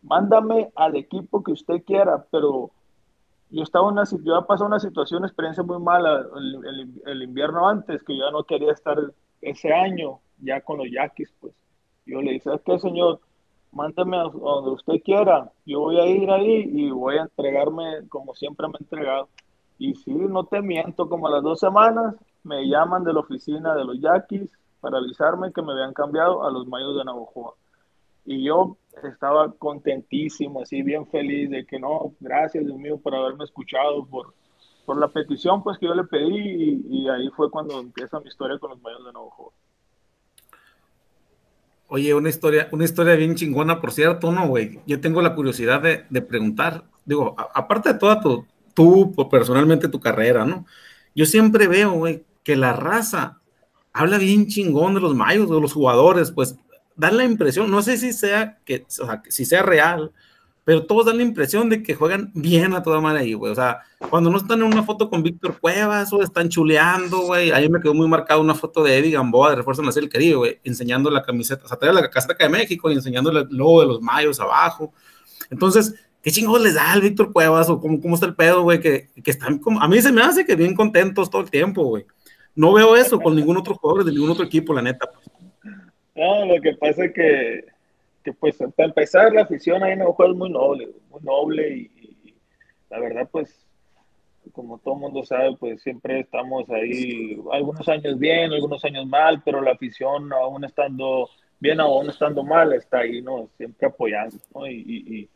Mándame 0.00 0.70
al 0.74 0.96
equipo 0.96 1.42
que 1.42 1.52
usted 1.52 1.82
quiera, 1.84 2.24
pero 2.30 2.70
yo 3.50 3.62
estaba 3.62 3.88
una, 3.88 4.04
yo 4.04 4.34
había 4.34 4.46
pasado 4.46 4.68
una 4.68 4.80
situación, 4.80 5.24
experiencia 5.24 5.62
muy 5.62 5.78
mala 5.78 6.26
el, 7.06 7.22
invierno 7.22 7.68
antes, 7.68 8.02
que 8.02 8.16
yo 8.16 8.24
ya 8.24 8.30
no 8.30 8.44
quería 8.44 8.72
estar 8.72 8.98
ese 9.40 9.72
año 9.72 10.20
ya 10.38 10.60
con 10.60 10.78
los 10.78 10.88
yaquis, 10.90 11.32
pues. 11.40 11.54
Yo 12.06 12.20
le 12.22 12.32
dije, 12.32 12.44
¿sabes 12.44 12.62
qué, 12.64 12.78
Señor? 12.78 13.20
Mándame 13.72 14.16
a 14.16 14.22
donde 14.22 14.70
usted 14.70 14.94
quiera, 15.04 15.52
yo 15.66 15.80
voy 15.80 16.00
a 16.00 16.06
ir 16.06 16.30
ahí 16.30 16.70
y 16.72 16.90
voy 16.90 17.18
a 17.18 17.22
entregarme 17.22 18.08
como 18.08 18.34
siempre 18.34 18.66
me 18.66 18.74
he 18.78 18.82
entregado. 18.82 19.28
Y 19.78 19.94
sí, 19.94 20.12
no 20.12 20.44
te 20.44 20.62
miento, 20.62 21.08
como 21.08 21.28
a 21.28 21.30
las 21.30 21.42
dos 21.42 21.60
semanas 21.60 22.16
me 22.42 22.66
llaman 22.66 23.04
de 23.04 23.12
la 23.12 23.20
oficina 23.20 23.74
de 23.74 23.84
los 23.84 24.00
Yaquis 24.00 24.50
para 24.80 24.98
avisarme 24.98 25.52
que 25.52 25.62
me 25.62 25.72
habían 25.72 25.92
cambiado 25.92 26.44
a 26.44 26.50
los 26.50 26.66
Mayos 26.66 26.96
de 26.96 27.04
Navajo. 27.04 27.56
Y 28.30 28.44
yo 28.44 28.76
estaba 29.10 29.50
contentísimo, 29.52 30.60
así 30.60 30.82
bien 30.82 31.06
feliz 31.06 31.48
de 31.48 31.64
que 31.64 31.78
no, 31.78 32.12
gracias 32.20 32.62
Dios 32.62 32.76
mío 32.76 32.98
por 32.98 33.14
haberme 33.14 33.44
escuchado, 33.44 34.04
por, 34.04 34.34
por 34.84 35.00
la 35.00 35.08
petición 35.08 35.62
pues 35.62 35.78
que 35.78 35.86
yo 35.86 35.94
le 35.94 36.04
pedí 36.04 36.84
y, 36.90 37.08
ahí 37.08 37.30
fue 37.34 37.50
cuando 37.50 37.80
empieza 37.80 38.20
mi 38.20 38.28
historia 38.28 38.58
con 38.58 38.72
los 38.72 38.82
Mayos 38.82 39.02
de 39.06 39.12
Navajo. 39.14 39.54
Oye, 41.86 42.12
una 42.12 42.28
historia, 42.28 42.68
una 42.70 42.84
historia 42.84 43.14
bien 43.14 43.34
chingona, 43.34 43.80
por 43.80 43.92
cierto, 43.92 44.30
¿no, 44.30 44.46
güey? 44.46 44.78
Yo 44.86 45.00
tengo 45.00 45.22
la 45.22 45.34
curiosidad 45.34 45.80
de, 45.80 46.04
de 46.10 46.20
preguntar, 46.20 46.84
digo, 47.06 47.34
aparte 47.54 47.94
de 47.94 47.98
toda 47.98 48.20
tu, 48.20 48.44
tú 48.74 49.14
personalmente 49.30 49.88
tu 49.88 50.00
carrera, 50.00 50.44
¿no? 50.44 50.66
Yo 51.14 51.24
siempre 51.24 51.66
veo, 51.66 51.92
güey, 51.92 52.24
que 52.44 52.56
la 52.56 52.74
raza 52.74 53.40
habla 53.94 54.18
bien 54.18 54.48
chingón 54.48 54.92
de 54.92 55.00
los 55.00 55.14
mayos, 55.14 55.48
de 55.48 55.58
los 55.62 55.72
jugadores, 55.72 56.30
pues 56.30 56.58
dan 56.98 57.16
la 57.16 57.24
impresión, 57.24 57.70
no 57.70 57.80
sé 57.80 57.96
si 57.96 58.12
sea 58.12 58.58
que, 58.64 58.84
o 59.00 59.06
sea, 59.06 59.22
si 59.28 59.46
sea 59.46 59.62
real, 59.62 60.12
pero 60.64 60.84
todos 60.84 61.06
dan 61.06 61.16
la 61.16 61.22
impresión 61.22 61.70
de 61.70 61.82
que 61.82 61.94
juegan 61.94 62.30
bien 62.34 62.74
a 62.74 62.82
toda 62.82 63.00
madre 63.00 63.20
ahí, 63.20 63.32
güey. 63.32 63.50
O 63.50 63.54
sea, 63.54 63.80
cuando 64.10 64.28
no 64.28 64.36
están 64.36 64.60
en 64.60 64.66
una 64.66 64.82
foto 64.82 65.08
con 65.08 65.22
Víctor 65.22 65.58
Cuevas 65.58 66.12
o 66.12 66.20
están 66.22 66.50
chuleando, 66.50 67.20
güey. 67.20 67.52
Ahí 67.52 67.70
me 67.70 67.80
quedó 67.80 67.94
muy 67.94 68.06
marcada 68.06 68.38
una 68.38 68.54
foto 68.54 68.82
de 68.82 68.98
Eddie 68.98 69.12
Gamboa 69.12 69.48
de 69.50 69.56
Refuerzo 69.56 69.80
Nacional 69.80 70.10
del 70.10 70.12
Caribe, 70.12 70.36
güey, 70.36 70.60
enseñando 70.64 71.08
la 71.08 71.22
camiseta, 71.22 71.64
o 71.64 71.68
sea, 71.68 71.78
trae 71.78 71.90
la 71.90 72.10
casaca 72.10 72.44
de 72.44 72.50
México 72.50 72.90
y 72.90 72.94
enseñando 72.94 73.30
el 73.30 73.46
logo 73.50 73.80
de 73.80 73.86
los 73.86 74.02
mayos 74.02 74.40
abajo. 74.40 74.92
Entonces, 75.48 75.94
¿qué 76.20 76.30
chingados 76.30 76.60
les 76.60 76.74
da 76.74 76.92
al 76.92 77.00
Víctor 77.00 77.32
Cuevas 77.32 77.70
o 77.70 77.80
cómo, 77.80 77.98
cómo 77.98 78.16
está 78.16 78.26
el 78.26 78.34
pedo, 78.34 78.62
güey? 78.62 78.78
Que, 78.80 79.08
que 79.24 79.30
están 79.30 79.58
como, 79.60 79.80
a 79.80 79.88
mí 79.88 80.02
se 80.02 80.12
me 80.12 80.20
hace 80.20 80.44
que 80.44 80.54
bien 80.54 80.74
contentos 80.74 81.30
todo 81.30 81.40
el 81.40 81.50
tiempo, 81.50 81.84
güey. 81.84 82.04
No 82.54 82.74
veo 82.74 82.94
eso 82.94 83.18
con 83.20 83.36
ningún 83.36 83.56
otro 83.56 83.74
jugador 83.76 84.04
de 84.04 84.12
ningún 84.12 84.30
otro 84.30 84.44
equipo, 84.44 84.74
la 84.74 84.82
neta. 84.82 85.08
Pues. 85.10 85.27
No, 86.18 86.44
lo 86.46 86.60
que 86.60 86.74
pasa 86.74 87.04
es 87.04 87.12
que, 87.12 87.64
que 88.24 88.32
pues, 88.32 88.56
para 88.56 88.88
empezar, 88.88 89.32
la 89.32 89.42
afición 89.42 89.84
ahí 89.84 89.92
en 89.92 90.00
el 90.00 90.08
juego 90.08 90.32
es 90.32 90.38
muy 90.38 90.50
noble, 90.50 90.88
muy 91.10 91.20
noble 91.22 91.76
y, 91.76 92.34
la 92.90 92.98
verdad, 92.98 93.28
pues, 93.30 93.64
como 94.52 94.78
todo 94.78 94.96
mundo 94.96 95.22
sabe, 95.22 95.56
pues 95.60 95.80
siempre 95.80 96.20
estamos 96.20 96.68
ahí, 96.70 97.40
algunos 97.52 97.88
años 97.88 98.18
bien, 98.18 98.52
algunos 98.52 98.84
años 98.84 99.06
mal, 99.06 99.42
pero 99.44 99.60
la 99.60 99.72
afición, 99.72 100.32
aún 100.32 100.64
estando 100.64 101.28
bien, 101.60 101.78
aún 101.78 102.08
estando 102.08 102.42
mal, 102.42 102.72
está 102.72 103.00
ahí, 103.00 103.22
¿no? 103.22 103.48
Siempre 103.56 103.86
apoyando, 103.86 104.36
¿no? 104.54 104.66
y, 104.66 105.28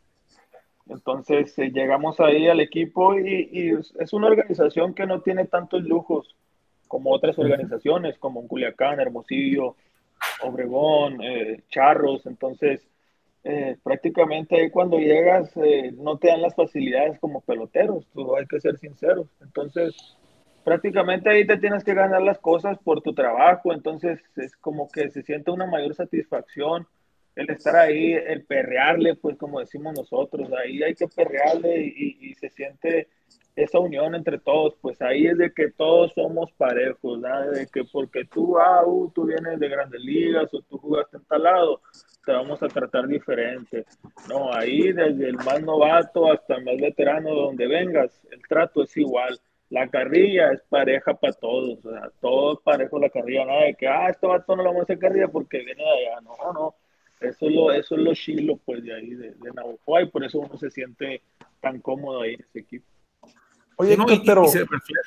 entonces 0.87 1.57
eh, 1.59 1.71
llegamos 1.73 2.19
ahí 2.19 2.47
al 2.47 2.59
equipo 2.59 3.17
y, 3.17 3.73
es 3.99 4.13
una 4.13 4.27
organización 4.27 4.93
que 4.93 5.05
no 5.05 5.21
tiene 5.21 5.45
tantos 5.45 5.83
lujos 5.83 6.35
como 6.89 7.11
otras 7.11 7.39
organizaciones, 7.39 8.17
como 8.19 8.41
en 8.41 8.47
Culiacán, 8.47 8.99
Hermosillo, 8.99 9.75
Obregón, 10.41 11.21
eh, 11.23 11.61
Charros. 11.69 12.25
Entonces, 12.25 12.87
eh, 13.43 13.77
prácticamente 13.83 14.71
cuando 14.71 14.97
llegas 14.97 15.51
no 15.97 16.17
te 16.17 16.29
dan 16.29 16.41
las 16.41 16.55
facilidades 16.55 17.19
como 17.19 17.41
peloteros, 17.41 18.05
tú 18.13 18.35
hay 18.35 18.45
que 18.45 18.59
ser 18.59 18.77
sinceros. 18.77 19.27
Entonces, 19.41 20.17
prácticamente 20.63 21.29
ahí 21.29 21.45
te 21.45 21.57
tienes 21.57 21.83
que 21.83 21.93
ganar 21.93 22.21
las 22.21 22.39
cosas 22.39 22.77
por 22.79 23.01
tu 23.01 23.13
trabajo, 23.13 23.73
entonces 23.73 24.19
es 24.37 24.55
como 24.57 24.89
que 24.89 25.09
se 25.09 25.21
siente 25.23 25.51
una 25.51 25.65
mayor 25.65 25.93
satisfacción 25.93 26.87
el 27.35 27.49
estar 27.49 27.75
ahí, 27.75 28.13
el 28.13 28.43
perrearle, 28.43 29.15
pues 29.15 29.37
como 29.37 29.59
decimos 29.59 29.95
nosotros, 29.97 30.49
ahí 30.53 30.83
hay 30.83 30.93
que 30.93 31.07
perrearle 31.07 31.81
y, 31.83 32.33
se 32.35 32.49
siente 32.49 33.07
esa 33.55 33.79
unión 33.79 34.15
entre 34.15 34.39
todos, 34.39 34.75
pues 34.81 35.01
ahí 35.01 35.27
es 35.27 35.37
de 35.37 35.53
que 35.53 35.71
todos 35.71 36.11
somos 36.13 36.51
parejos, 36.53 37.21
¿verdad? 37.21 37.51
de 37.51 37.67
que 37.67 37.83
porque 37.83 38.25
tú, 38.25 38.57
ah, 38.57 38.83
uh, 38.85 39.11
tú 39.13 39.25
vienes 39.25 39.59
de 39.59 39.69
grandes 39.69 40.01
ligas 40.01 40.53
o 40.53 40.61
tú 40.61 40.77
jugaste 40.77 41.17
en 41.17 41.25
tal 41.25 41.43
lado, 41.43 41.81
te 42.25 42.31
vamos 42.31 42.63
a 42.63 42.67
tratar 42.67 43.07
diferente. 43.07 43.85
No, 44.27 44.53
ahí 44.53 44.91
desde 44.91 45.29
el 45.29 45.35
más 45.35 45.61
novato 45.61 46.31
hasta 46.31 46.55
el 46.55 46.65
más 46.65 46.77
veterano, 46.77 47.33
donde 47.33 47.67
vengas, 47.67 48.25
el 48.31 48.41
trato 48.47 48.83
es 48.83 48.95
igual. 48.97 49.39
La 49.69 49.87
carrilla 49.87 50.51
es 50.51 50.61
pareja 50.69 51.13
para 51.13 51.33
todos, 51.33 51.85
o 51.85 51.91
sea, 51.91 52.11
todos 52.21 52.59
parejos 52.61 53.01
la 53.01 53.09
carrilla, 53.09 53.45
nada 53.45 53.63
de 53.65 53.75
que, 53.75 53.87
ah, 53.87 54.09
este 54.09 54.27
vato 54.27 54.55
no 54.55 54.63
lo 54.63 54.69
vamos 54.69 54.81
a 54.81 54.83
hacer 54.83 54.99
carrilla 54.99 55.27
porque 55.27 55.59
viene 55.59 55.83
de 55.83 56.07
allá, 56.07 56.21
no, 56.21 56.53
no 56.53 56.75
eso 57.23 57.47
es 57.47 57.55
lo, 57.55 57.71
eso 57.71 57.95
es 57.95 58.01
lo 58.01 58.13
chilo, 58.13 58.57
pues, 58.65 58.83
de 58.83 58.93
ahí, 58.93 59.11
de, 59.11 59.31
de 59.31 60.01
y 60.01 60.05
por 60.07 60.23
eso 60.23 60.39
uno 60.39 60.57
se 60.57 60.69
siente 60.69 61.21
tan 61.61 61.79
cómodo 61.79 62.21
ahí 62.21 62.33
en 62.33 62.41
ese 62.41 62.59
equipo. 62.59 62.85
Oye, 63.77 63.97
no, 63.97 64.05
pero... 64.25 64.47
se 64.47 64.59
refleja, 64.59 65.01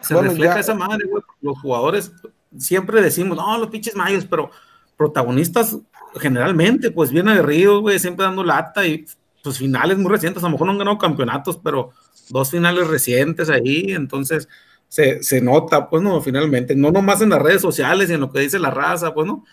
se 0.00 0.20
refleja 0.20 0.60
esa 0.60 0.74
madre, 0.74 1.06
güey. 1.06 1.22
Los 1.40 1.58
jugadores 1.60 2.12
siempre 2.56 3.02
decimos, 3.02 3.36
no, 3.36 3.58
los 3.58 3.68
pinches 3.68 3.94
mayos, 3.94 4.24
pero 4.24 4.50
protagonistas 4.96 5.76
generalmente, 6.16 6.90
pues, 6.90 7.10
bien 7.10 7.28
aguerridos, 7.28 7.80
güey, 7.80 7.98
siempre 7.98 8.24
dando 8.24 8.44
lata 8.44 8.86
y 8.86 9.04
pues 9.42 9.58
finales 9.58 9.96
muy 9.96 10.10
recientes, 10.10 10.42
a 10.42 10.46
lo 10.46 10.52
mejor 10.52 10.66
no 10.66 10.72
han 10.72 10.78
ganado 10.78 10.98
campeonatos, 10.98 11.58
pero 11.62 11.90
dos 12.28 12.50
finales 12.50 12.88
recientes 12.88 13.48
ahí, 13.48 13.92
entonces 13.92 14.48
se, 14.88 15.22
se 15.22 15.40
nota, 15.40 15.88
pues, 15.88 16.02
no, 16.02 16.20
finalmente, 16.20 16.74
no 16.74 16.90
nomás 16.90 17.20
en 17.20 17.30
las 17.30 17.40
redes 17.40 17.62
sociales 17.62 18.10
y 18.10 18.14
en 18.14 18.20
lo 18.20 18.32
que 18.32 18.40
dice 18.40 18.58
la 18.58 18.70
raza, 18.70 19.14
pues, 19.14 19.26
no, 19.26 19.44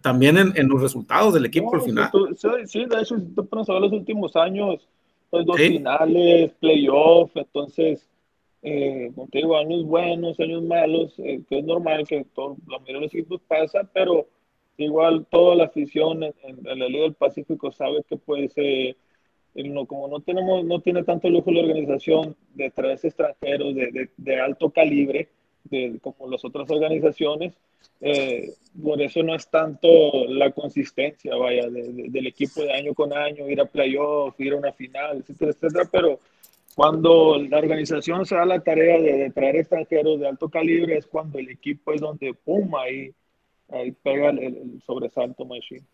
también 0.00 0.36
en, 0.54 0.68
los 0.68 0.80
resultados 0.80 1.34
del 1.34 1.46
equipo 1.46 1.74
al 1.74 1.82
final. 1.82 2.10
sí, 2.66 2.84
de 2.86 3.00
hecho, 3.00 3.18
si 3.18 3.26
tú 3.34 3.46
pones 3.46 3.68
a 3.68 3.72
ver 3.72 3.82
los 3.82 3.92
últimos 3.92 4.36
años, 4.36 4.86
pues 5.34 5.46
dos 5.46 5.56
finales, 5.56 6.52
playoff, 6.60 7.36
entonces, 7.36 8.08
eh, 8.62 9.10
como 9.14 9.26
te 9.28 9.38
digo, 9.38 9.56
años 9.56 9.84
buenos, 9.84 10.38
años 10.38 10.62
malos, 10.62 11.18
eh, 11.18 11.42
que 11.48 11.58
es 11.58 11.64
normal 11.64 12.06
que 12.06 12.24
todo, 12.34 12.56
la 12.68 12.78
mayoría 12.78 13.00
de 13.00 13.06
los 13.06 13.14
equipos 13.14 13.40
pasa, 13.48 13.88
pero 13.92 14.28
igual 14.76 15.26
toda 15.28 15.56
la 15.56 15.64
afición 15.64 16.22
en, 16.22 16.34
la 16.62 16.86
Liga 16.86 17.02
del 17.02 17.14
Pacífico 17.14 17.72
sabe 17.72 18.04
que 18.08 18.16
puede 18.16 18.48
ser, 18.48 18.96
no, 19.54 19.86
como 19.86 20.06
no 20.06 20.20
tenemos, 20.20 20.64
no 20.64 20.80
tiene 20.80 21.02
tanto 21.02 21.28
lujo 21.28 21.50
la 21.50 21.62
organización 21.62 22.36
de 22.54 22.70
traer 22.70 23.00
extranjeros 23.02 23.74
de, 23.74 23.90
de, 23.90 24.10
de 24.16 24.40
alto 24.40 24.70
calibre, 24.70 25.28
de, 25.64 25.98
como 26.02 26.30
las 26.30 26.44
otras 26.44 26.70
organizaciones, 26.70 27.54
eh, 28.00 28.52
por 28.82 29.00
eso 29.00 29.22
no 29.22 29.34
es 29.34 29.48
tanto 29.48 30.26
la 30.28 30.50
consistencia, 30.50 31.34
vaya, 31.36 31.68
del 31.68 32.26
equipo 32.26 32.62
de 32.62 32.72
año 32.72 32.94
con 32.94 33.12
año, 33.12 33.48
ir 33.48 33.60
a 33.60 33.66
playoff, 33.66 34.38
ir 34.40 34.52
a 34.52 34.56
una 34.56 34.72
final, 34.72 35.18
etcétera, 35.18 35.52
etcétera, 35.52 35.88
pero 35.90 36.18
cuando 36.74 37.38
la 37.38 37.58
organización 37.58 38.26
se 38.26 38.34
da 38.34 38.44
la 38.44 38.60
tarea 38.60 39.00
de, 39.00 39.30
traer 39.30 39.56
extranjeros 39.56 40.18
de 40.18 40.28
alto 40.28 40.48
calibre 40.48 40.96
es 40.96 41.06
cuando 41.06 41.38
el 41.38 41.48
equipo 41.48 41.92
es 41.92 42.00
donde 42.00 42.34
pum, 42.34 42.74
ahí, 42.74 43.12
ahí 43.70 43.92
pega 43.92 44.30
el, 44.30 44.82
sobresalto 44.84 45.44
machine. 45.44 45.84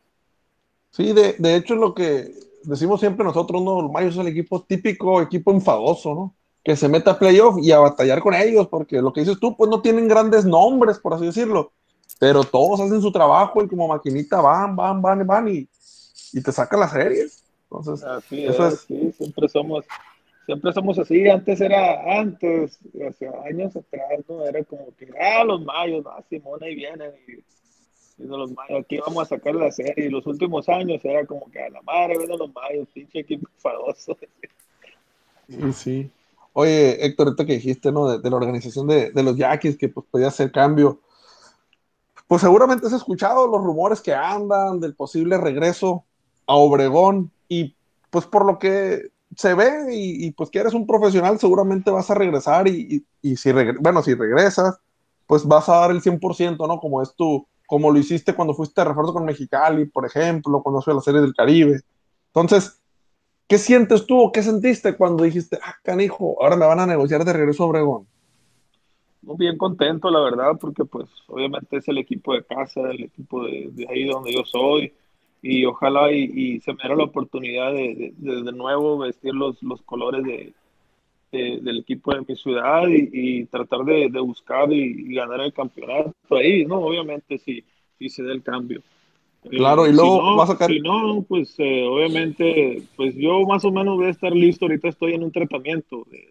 Sí, 0.90 1.12
de, 1.12 1.34
de 1.38 1.56
hecho 1.56 1.74
es 1.74 1.80
lo 1.80 1.94
que 1.94 2.32
decimos 2.64 3.00
siempre 3.00 3.24
nosotros, 3.24 3.62
¿no? 3.62 3.80
El 3.80 3.90
Mayo 3.90 4.08
es 4.08 4.16
el 4.16 4.28
equipo 4.28 4.62
típico, 4.62 5.20
equipo 5.20 5.52
enfadoso, 5.52 6.14
¿no? 6.14 6.34
Que 6.62 6.76
se 6.76 6.88
meta 6.88 7.12
a 7.12 7.18
playoff 7.18 7.56
y 7.62 7.72
a 7.72 7.78
batallar 7.78 8.20
con 8.20 8.34
ellos, 8.34 8.68
porque 8.68 9.00
lo 9.00 9.12
que 9.12 9.20
dices 9.20 9.40
tú, 9.40 9.56
pues 9.56 9.70
no 9.70 9.80
tienen 9.80 10.08
grandes 10.08 10.44
nombres, 10.44 10.98
por 10.98 11.14
así 11.14 11.26
decirlo, 11.26 11.72
pero 12.18 12.44
todos 12.44 12.80
hacen 12.80 13.00
su 13.00 13.10
trabajo 13.10 13.62
y 13.62 13.68
como 13.68 13.88
maquinita 13.88 14.40
van, 14.42 14.76
van, 14.76 15.00
van, 15.00 15.26
van 15.26 15.48
y, 15.48 15.68
y 16.32 16.42
te 16.42 16.52
sacan 16.52 16.80
las 16.80 16.92
series. 16.92 17.42
Entonces, 17.62 18.04
así 18.04 18.44
eso 18.44 18.66
es, 18.66 18.80
Sí, 18.80 19.12
siempre 19.12 19.48
somos, 19.48 19.86
siempre 20.44 20.72
somos 20.72 20.98
así. 20.98 21.28
Antes 21.28 21.60
era, 21.60 22.20
antes, 22.20 22.78
hace 23.08 23.28
años 23.48 23.74
atrás, 23.76 24.20
¿no? 24.28 24.44
Era 24.44 24.62
como 24.64 24.94
que, 24.96 25.08
ah, 25.18 25.44
los 25.44 25.64
mayos, 25.64 26.04
ah, 26.06 26.22
Simón, 26.28 26.62
ahí 26.62 26.74
vienen 26.74 27.12
y, 27.26 28.22
y 28.22 28.26
los 28.26 28.50
mayos, 28.52 28.80
aquí 28.80 28.98
vamos 28.98 29.22
a 29.22 29.36
sacar 29.36 29.54
la 29.54 29.70
serie. 29.70 30.06
Y 30.06 30.10
los 30.10 30.26
últimos 30.26 30.68
años 30.68 31.00
era 31.04 31.24
como 31.24 31.50
que 31.50 31.62
a 31.62 31.70
la 31.70 31.80
madre, 31.82 32.18
ven 32.18 32.28
los 32.28 32.52
mayos, 32.52 32.88
pinche 32.92 33.20
equipo 33.20 33.48
famoso. 33.56 34.18
Sí, 35.48 35.72
sí. 35.72 36.10
Oye, 36.52 37.04
Héctor, 37.04 37.28
ahorita 37.28 37.46
que 37.46 37.54
dijiste, 37.54 37.92
¿no? 37.92 38.18
De, 38.18 38.30
la 38.30 38.36
organización 38.36 38.86
de, 38.86 39.12
los 39.14 39.36
Yaquis, 39.36 39.78
que 39.78 39.88
pues 39.88 40.06
podía 40.10 40.28
hacer 40.28 40.50
cambio 40.52 41.00
pues 42.30 42.42
seguramente 42.42 42.86
has 42.86 42.92
escuchado 42.92 43.48
los 43.48 43.60
rumores 43.60 44.00
que 44.00 44.14
andan 44.14 44.78
del 44.78 44.94
posible 44.94 45.36
regreso 45.36 46.04
a 46.46 46.54
Obregón 46.54 47.32
y 47.48 47.74
pues 48.08 48.24
por 48.24 48.46
lo 48.46 48.56
que 48.56 49.10
se 49.34 49.52
ve 49.54 49.88
y, 49.90 50.30
pues 50.30 50.48
que 50.48 50.60
eres 50.60 50.74
un 50.74 50.86
profesional, 50.86 51.40
seguramente 51.40 51.90
vas 51.90 52.08
a 52.08 52.14
regresar 52.14 52.68
y, 52.68 53.04
si, 53.20 53.52
bueno, 53.80 54.00
si 54.04 54.14
regresas, 54.14 54.78
pues 55.26 55.44
vas 55.44 55.68
a 55.68 55.80
dar 55.80 55.90
el 55.90 56.02
100%, 56.02 56.68
¿no? 56.68 56.78
Como 56.78 57.02
es 57.02 57.12
tu, 57.16 57.48
como 57.66 57.90
lo 57.90 57.98
hiciste 57.98 58.32
cuando 58.32 58.54
fuiste 58.54 58.80
a 58.80 58.84
refuerzo 58.84 59.12
con 59.12 59.24
Mexicali, 59.24 59.86
por 59.86 60.06
ejemplo, 60.06 60.62
cuando 60.62 60.82
fue 60.82 60.92
a 60.92 60.96
la 60.96 61.02
Serie 61.02 61.22
del 61.22 61.34
Caribe. 61.34 61.80
Entonces, 62.28 62.79
¿qué 63.50 63.58
sientes 63.58 64.06
tú 64.06 64.16
o 64.16 64.30
qué 64.30 64.42
sentiste 64.42 64.96
cuando 64.96 65.24
dijiste, 65.24 65.58
ah, 65.60 65.74
canijo, 65.82 66.40
ahora 66.40 66.54
me 66.54 66.66
van 66.66 66.78
a 66.78 66.86
negociar 66.86 67.24
de 67.24 67.32
regreso 67.32 67.64
a 67.64 67.66
Obregón? 67.66 68.06
Muy 69.22 69.36
bien 69.38 69.58
contento, 69.58 70.08
la 70.08 70.20
verdad, 70.20 70.52
porque 70.58 70.84
pues 70.84 71.08
obviamente 71.26 71.78
es 71.78 71.88
el 71.88 71.98
equipo 71.98 72.32
de 72.32 72.44
casa, 72.44 72.80
el 72.92 73.02
equipo 73.02 73.44
de, 73.44 73.86
ahí 73.90 74.04
donde 74.04 74.32
yo 74.32 74.44
soy, 74.44 74.92
y 75.42 75.64
ojalá 75.64 76.12
y, 76.12 76.60
se 76.60 76.72
me 76.72 76.78
diera 76.80 76.94
la 76.94 77.04
oportunidad 77.04 77.72
de, 77.72 78.14
de, 78.16 78.52
nuevo 78.52 78.98
vestir 78.98 79.34
los, 79.34 79.60
los 79.64 79.82
colores 79.82 80.22
de, 80.22 80.54
del 81.32 81.80
equipo 81.80 82.14
de 82.14 82.20
mi 82.20 82.36
ciudad 82.36 82.84
y, 82.86 83.46
tratar 83.46 83.84
de, 83.84 84.08
buscar 84.20 84.72
y, 84.72 85.12
ganar 85.12 85.40
el 85.40 85.52
campeonato 85.52 86.14
ahí, 86.36 86.64
¿no? 86.66 86.76
Obviamente 86.76 87.36
si, 87.38 87.64
si 87.98 88.08
se 88.08 88.22
da 88.22 88.32
el 88.32 88.44
cambio. 88.44 88.80
Claro, 89.48 89.86
y 89.86 89.92
luego 89.92 90.20
si 90.20 90.26
no, 90.26 90.36
vas 90.36 90.50
a 90.50 90.66
Si 90.66 90.80
no, 90.80 91.24
pues 91.26 91.54
eh, 91.58 91.84
obviamente, 91.84 92.82
pues 92.96 93.14
yo 93.16 93.40
más 93.46 93.64
o 93.64 93.72
menos 93.72 93.96
voy 93.96 94.06
a 94.06 94.10
estar 94.10 94.32
listo, 94.32 94.66
ahorita 94.66 94.88
estoy 94.88 95.14
en 95.14 95.22
un 95.22 95.32
tratamiento 95.32 96.06
de, 96.10 96.28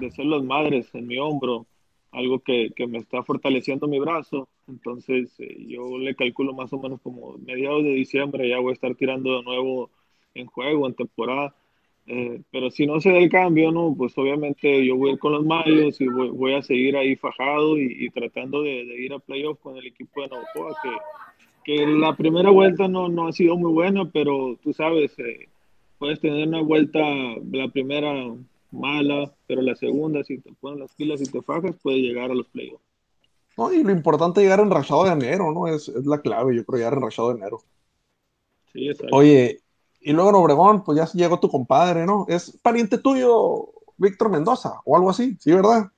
de, 0.00 0.10
ser 0.10 0.24
las 0.24 0.42
madres 0.42 0.88
en 0.94 1.06
mi 1.06 1.18
hombro, 1.18 1.66
algo 2.10 2.38
que, 2.38 2.70
que 2.74 2.86
me 2.86 2.98
está 2.98 3.22
fortaleciendo 3.22 3.86
mi 3.86 3.98
brazo, 3.98 4.48
entonces 4.66 5.30
eh, 5.40 5.66
yo 5.66 5.98
le 5.98 6.14
calculo 6.14 6.54
más 6.54 6.72
o 6.72 6.78
menos 6.78 7.00
como 7.02 7.36
mediados 7.38 7.84
de 7.84 7.90
diciembre 7.90 8.48
ya 8.48 8.60
voy 8.60 8.70
a 8.70 8.74
estar 8.74 8.94
tirando 8.94 9.36
de 9.36 9.42
nuevo 9.42 9.90
en 10.34 10.46
juego, 10.46 10.86
en 10.86 10.94
temporada. 10.94 11.54
Eh, 12.06 12.42
pero 12.50 12.70
si 12.70 12.86
no 12.86 13.00
se 13.00 13.10
da 13.10 13.18
el 13.18 13.30
cambio, 13.30 13.70
no, 13.70 13.94
pues 13.96 14.16
obviamente 14.18 14.84
yo 14.84 14.96
voy 14.96 15.10
a 15.10 15.12
ir 15.12 15.18
con 15.18 15.32
los 15.32 15.44
Mayos 15.44 16.00
y 16.00 16.08
voy, 16.08 16.54
a 16.54 16.62
seguir 16.62 16.96
ahí 16.96 17.14
fajado 17.14 17.78
y, 17.78 18.10
tratando 18.10 18.62
de, 18.62 18.82
ir 19.00 19.12
a 19.12 19.20
playoff 19.20 19.60
con 19.60 19.76
el 19.76 19.86
equipo 19.86 20.20
de 20.20 20.28
Navajoa, 20.28 20.76
que, 20.82 20.90
que 21.64 21.86
la 21.86 22.16
primera 22.16 22.50
vuelta 22.50 22.88
no, 22.88 23.08
no, 23.08 23.28
ha 23.28 23.32
sido 23.32 23.56
muy 23.56 23.72
buena, 23.72 24.10
pero 24.10 24.58
tú 24.62 24.72
sabes, 24.72 25.18
eh, 25.18 25.48
puedes 25.98 26.20
tener 26.20 26.48
una 26.48 26.62
vuelta, 26.62 27.00
la 27.50 27.68
primera 27.68 28.12
mala, 28.70 29.32
pero 29.46 29.62
la 29.62 29.76
segunda, 29.76 30.24
si 30.24 30.38
te 30.38 30.52
ponen 30.60 30.80
las 30.80 30.92
pilas 30.94 31.20
y 31.20 31.30
te 31.30 31.42
fajas, 31.42 31.76
puedes 31.82 32.00
llegar 32.00 32.30
a 32.30 32.34
los 32.34 32.46
playoffs. 32.48 32.82
No, 33.56 33.72
y 33.72 33.82
lo 33.82 33.90
importante 33.90 34.40
es 34.40 34.44
llegar 34.44 34.60
enrachado 34.60 35.04
de 35.04 35.12
enero, 35.12 35.52
¿no? 35.52 35.68
Es, 35.68 35.88
es 35.88 36.06
la 36.06 36.20
clave, 36.20 36.56
yo 36.56 36.64
creo, 36.64 36.78
llegar 36.78 36.94
enrachado 36.94 37.28
de 37.28 37.38
enero. 37.40 37.60
Sí, 38.72 38.88
exacto. 38.88 39.14
Oye, 39.14 39.60
y 40.00 40.12
luego 40.12 40.30
en 40.30 40.36
Obregón, 40.36 40.84
pues 40.84 40.98
ya 40.98 41.06
llegó 41.12 41.38
tu 41.38 41.48
compadre, 41.48 42.06
¿no? 42.06 42.26
¿Es 42.28 42.58
pariente 42.62 42.98
tuyo, 42.98 43.68
Víctor 43.96 44.30
Mendoza, 44.30 44.80
o 44.84 44.96
algo 44.96 45.10
así? 45.10 45.36
¿Sí, 45.38 45.52
verdad? 45.52 45.90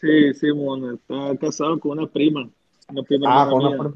Sí, 0.00 0.32
sí, 0.34 0.52
mon, 0.52 0.94
está 0.94 1.36
casado 1.38 1.80
con 1.80 1.98
una 1.98 2.06
prima. 2.06 2.48
Una 2.88 3.02
prima 3.02 3.42
ah, 3.42 3.50
con 3.50 3.64
una 3.64 3.70
prima. 3.70 3.92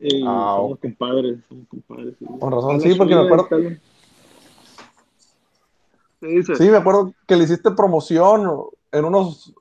Y 0.00 0.24
ah, 0.26 0.56
somos 0.56 0.78
compadres, 0.78 1.38
somos 1.48 1.68
compadres. 1.68 2.14
Sí. 2.18 2.24
Con 2.40 2.52
razón, 2.52 2.80
sí, 2.80 2.94
porque 2.94 3.14
me 3.14 3.22
acuerdo. 3.22 3.48
Sí, 6.20 6.70
me 6.70 6.76
acuerdo 6.76 7.14
que 7.26 7.36
le 7.36 7.44
hiciste 7.44 7.70
promoción 7.70 8.50
en 8.92 9.04
unos 9.04 9.54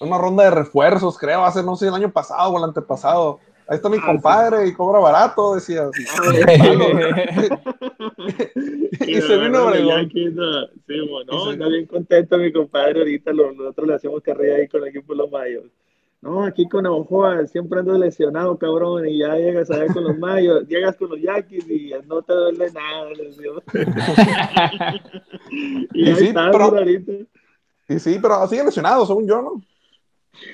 una 0.00 0.18
ronda 0.18 0.44
de 0.44 0.50
refuerzos, 0.50 1.18
creo, 1.18 1.44
hace 1.44 1.62
no 1.62 1.76
sé 1.76 1.88
el 1.88 1.94
año 1.94 2.10
pasado 2.10 2.50
o 2.50 2.58
el 2.58 2.64
antepasado. 2.64 3.38
Ahí 3.68 3.76
está 3.76 3.88
mi 3.88 3.98
ah, 3.98 4.06
compadre 4.06 4.66
y 4.66 4.72
cobra 4.72 4.98
barato, 4.98 5.54
decía. 5.54 5.88
y 9.06 9.14
se 9.20 9.38
vino 9.38 9.66
Obregón. 9.66 10.10
Sí, 10.10 10.28
bueno, 11.08 11.52
está 11.52 11.68
bien 11.68 11.86
contento 11.86 12.36
mi 12.38 12.52
compadre 12.52 12.98
ahorita. 12.98 13.32
Nosotros 13.32 13.86
le 13.86 13.94
hacemos 13.94 14.22
carrera 14.22 14.56
ahí 14.56 14.66
con 14.66 14.82
el 14.82 14.88
equipo 14.88 15.12
de 15.12 15.18
los 15.18 15.30
Mayos. 15.30 15.66
No, 16.22 16.44
aquí 16.44 16.68
con 16.68 16.84
Ojoa 16.86 17.46
siempre 17.46 17.80
ando 17.80 17.96
lesionado, 17.96 18.58
cabrón, 18.58 19.08
y 19.08 19.20
ya 19.20 19.36
llegas 19.36 19.70
allá 19.70 19.86
con 19.90 20.04
los 20.04 20.18
Mayos, 20.18 20.68
llegas 20.68 20.94
con 20.96 21.08
los 21.08 21.20
Yaquis 21.20 21.66
y 21.68 21.92
no 22.06 22.20
te 22.20 22.34
duele 22.34 22.70
nada, 22.72 23.08
y, 25.94 26.08
ahí 26.08 26.16
sí, 26.16 26.32
pero, 26.34 26.64
ahorita. 26.64 27.12
Y 27.88 27.98
sí, 27.98 28.18
pero 28.20 28.46
sigue 28.48 28.64
lesionado, 28.64 29.06
según 29.06 29.26
yo, 29.26 29.40
¿no? 29.40 29.62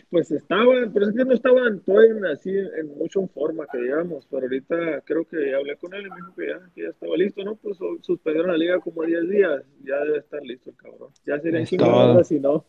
Pues 0.09 0.31
estaban, 0.31 0.93
pero 0.93 1.09
es 1.09 1.17
que 1.17 1.25
no 1.25 1.33
estaban 1.33 1.81
todavía 1.81 2.15
así 2.33 2.51
en 2.51 2.97
mucho 2.97 3.21
en 3.21 3.29
forma 3.29 3.67
que 3.71 3.79
digamos, 3.79 4.25
pero 4.31 4.43
ahorita 4.43 5.01
creo 5.05 5.25
que 5.25 5.53
hablé 5.53 5.77
con 5.77 5.93
él 5.95 6.07
y 6.07 6.11
me 6.11 6.17
dijo 6.17 6.33
que 6.37 6.47
ya, 6.49 6.61
que 6.75 6.83
ya 6.83 6.89
estaba 6.91 7.17
listo, 7.17 7.43
¿no? 7.43 7.57
Pues 7.57 7.77
suspendieron 8.03 8.53
la 8.53 8.57
liga 8.57 8.79
como 8.79 9.03
10 9.03 9.29
días, 9.29 9.63
ya 9.85 9.97
debe 10.05 10.19
estar 10.19 10.43
listo 10.43 10.71
el 10.71 10.77
cabrón. 10.77 11.11
Ya 11.27 11.41
sería 11.41 11.65
chingada 11.65 12.23
si 12.25 12.39
no. 12.39 12.65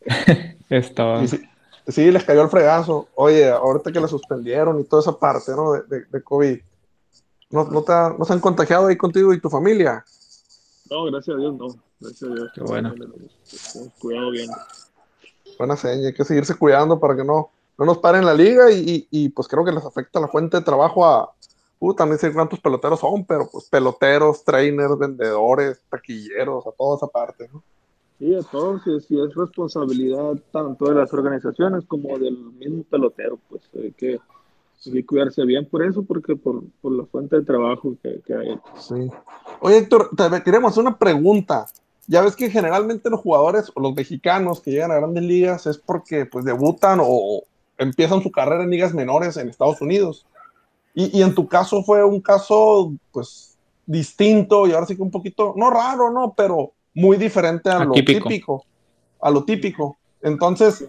es 0.70 0.94
todo. 0.94 1.26
Sí, 1.26 1.38
les 1.86 2.24
cayó 2.24 2.42
el 2.42 2.48
fregazo. 2.48 3.08
Oye, 3.14 3.50
ahorita 3.50 3.92
que 3.92 4.00
la 4.00 4.08
suspendieron 4.08 4.80
y 4.80 4.84
toda 4.84 5.02
esa 5.02 5.18
parte, 5.18 5.52
¿no? 5.52 5.72
De, 5.72 6.04
de, 6.04 6.22
COVID. 6.22 6.58
¿No, 7.50 7.64
no, 7.64 7.82
te 7.82 7.92
¿No 7.92 8.24
se 8.24 8.32
han 8.32 8.40
contagiado 8.40 8.86
ahí 8.86 8.96
contigo 8.96 9.32
y 9.32 9.40
tu 9.40 9.50
familia? 9.50 10.04
No, 10.90 11.04
gracias 11.04 11.36
a 11.36 11.40
Dios, 11.40 11.54
no. 11.54 11.66
Gracias 12.00 12.30
a 12.30 12.34
Dios. 12.34 12.50
Qué 12.54 12.60
bueno. 12.62 12.94
Cuidado 13.98 14.30
bien 14.30 14.50
buena 15.58 15.76
seña, 15.76 16.08
hay 16.08 16.14
que 16.14 16.24
seguirse 16.24 16.56
cuidando 16.56 16.98
para 16.98 17.16
que 17.16 17.24
no, 17.24 17.50
no 17.78 17.84
nos 17.84 17.98
paren 17.98 18.26
la 18.26 18.34
liga 18.34 18.70
y, 18.70 19.06
y, 19.10 19.28
pues 19.30 19.48
creo 19.48 19.64
que 19.64 19.72
les 19.72 19.84
afecta 19.84 20.20
la 20.20 20.28
fuente 20.28 20.56
de 20.56 20.64
trabajo 20.64 21.04
a, 21.06 21.32
uh, 21.78 21.94
también 21.94 22.18
sé 22.18 22.32
cuántos 22.32 22.60
peloteros 22.60 23.00
son, 23.00 23.24
pero 23.24 23.48
pues 23.50 23.68
peloteros, 23.68 24.44
trainers, 24.44 24.98
vendedores, 24.98 25.80
taquilleros, 25.88 26.66
a 26.66 26.72
toda 26.72 26.96
esa 26.96 27.06
parte, 27.06 27.48
¿no? 27.52 27.62
Sí, 28.22 28.32
entonces, 28.32 29.04
sí 29.08 29.18
es 29.18 29.34
responsabilidad 29.34 30.34
tanto 30.52 30.84
de 30.84 30.94
las 30.94 31.12
organizaciones 31.12 31.84
como 31.88 32.16
del 32.20 32.38
mismo 32.38 32.84
pelotero, 32.84 33.36
pues 33.48 33.62
hay 33.74 33.90
que, 33.90 34.20
cuidarse 35.04 35.44
bien 35.44 35.66
por 35.66 35.84
eso, 35.84 36.04
porque 36.04 36.36
por, 36.36 36.62
por 36.80 36.92
la 36.92 37.04
fuente 37.06 37.34
de 37.34 37.42
trabajo 37.42 37.96
que, 38.00 38.20
que 38.24 38.32
hay. 38.32 38.60
Sí. 38.78 39.10
Oye, 39.60 39.78
Héctor, 39.78 40.10
te 40.16 40.42
queremos 40.44 40.70
hacer 40.70 40.82
una 40.82 40.96
pregunta 40.96 41.66
ya 42.06 42.20
ves 42.20 42.36
que 42.36 42.50
generalmente 42.50 43.10
los 43.10 43.20
jugadores 43.20 43.70
o 43.74 43.80
los 43.80 43.94
mexicanos 43.94 44.60
que 44.60 44.72
llegan 44.72 44.90
a 44.90 44.96
grandes 44.96 45.22
ligas 45.22 45.66
es 45.66 45.78
porque 45.78 46.26
pues 46.26 46.44
debutan 46.44 46.98
o 47.02 47.42
empiezan 47.78 48.22
su 48.22 48.30
carrera 48.30 48.64
en 48.64 48.70
ligas 48.70 48.92
menores 48.92 49.36
en 49.36 49.48
Estados 49.48 49.80
Unidos. 49.80 50.26
Y, 50.94 51.22
en 51.22 51.34
tu 51.34 51.48
caso 51.48 51.82
fue 51.82 52.04
un 52.04 52.20
caso 52.20 52.92
pues 53.12 53.56
distinto 53.86 54.66
y 54.66 54.72
ahora 54.72 54.86
sí 54.86 54.94
que 54.94 55.02
un 55.02 55.10
poquito, 55.10 55.54
no 55.56 55.70
raro, 55.70 56.10
no, 56.10 56.34
pero 56.36 56.72
muy 56.94 57.16
diferente 57.16 57.70
a 57.70 57.84
lo 57.84 57.92
típico, 57.92 58.64
a 59.20 59.30
lo 59.30 59.44
típico. 59.44 59.96
Entonces, 60.20 60.88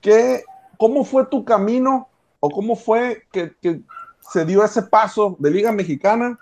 ¿qué, 0.00 0.42
¿cómo 0.78 1.04
fue 1.04 1.26
tu 1.26 1.44
camino 1.44 2.08
o 2.40 2.50
cómo 2.50 2.76
fue 2.76 3.22
que, 3.32 3.54
que 3.60 3.80
se 4.20 4.44
dio 4.44 4.64
ese 4.64 4.82
paso 4.82 5.36
de 5.38 5.50
Liga 5.50 5.72
Mexicana 5.72 6.38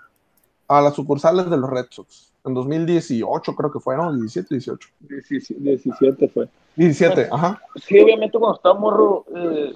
a 0.67 0.81
las 0.81 0.95
sucursales 0.95 1.49
de 1.49 1.57
los 1.57 1.69
Red 1.69 1.87
Sox? 1.89 2.31
en 2.45 2.53
2018 2.53 3.55
creo 3.55 3.71
que 3.71 3.79
fue, 3.79 3.97
¿no? 3.97 4.13
17, 4.13 4.55
18. 4.55 4.89
17 4.99 6.27
fue. 6.29 6.47
17, 6.75 7.27
ajá. 7.31 7.61
Sí, 7.75 7.99
obviamente 7.99 8.37
cuando 8.37 8.55
estaba 8.57 8.79
morro, 8.79 9.25
eh, 9.35 9.73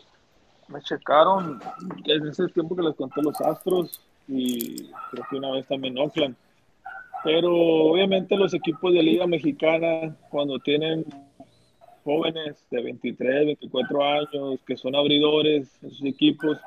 me 0.67 0.81
checaron, 0.81 1.59
en 2.05 2.27
ese 2.27 2.47
tiempo 2.49 2.75
que 2.75 2.83
les 2.83 2.95
conté 2.95 3.21
los 3.21 3.39
Astros 3.41 4.01
y 4.27 4.91
creo 5.11 5.25
que 5.29 5.37
una 5.37 5.51
vez 5.51 5.67
también 5.67 5.97
Oakland. 5.97 6.35
Pero 7.23 7.53
obviamente 7.53 8.37
los 8.37 8.53
equipos 8.53 8.93
de 8.93 9.03
Liga 9.03 9.27
Mexicana, 9.27 10.15
cuando 10.29 10.59
tienen 10.59 11.05
jóvenes 12.03 12.65
de 12.71 12.81
23, 12.81 13.45
24 13.45 14.03
años, 14.03 14.59
que 14.65 14.77
son 14.77 14.95
abridores 14.95 15.69
en 15.83 15.91
sus 15.91 16.05
equipos, 16.05 16.57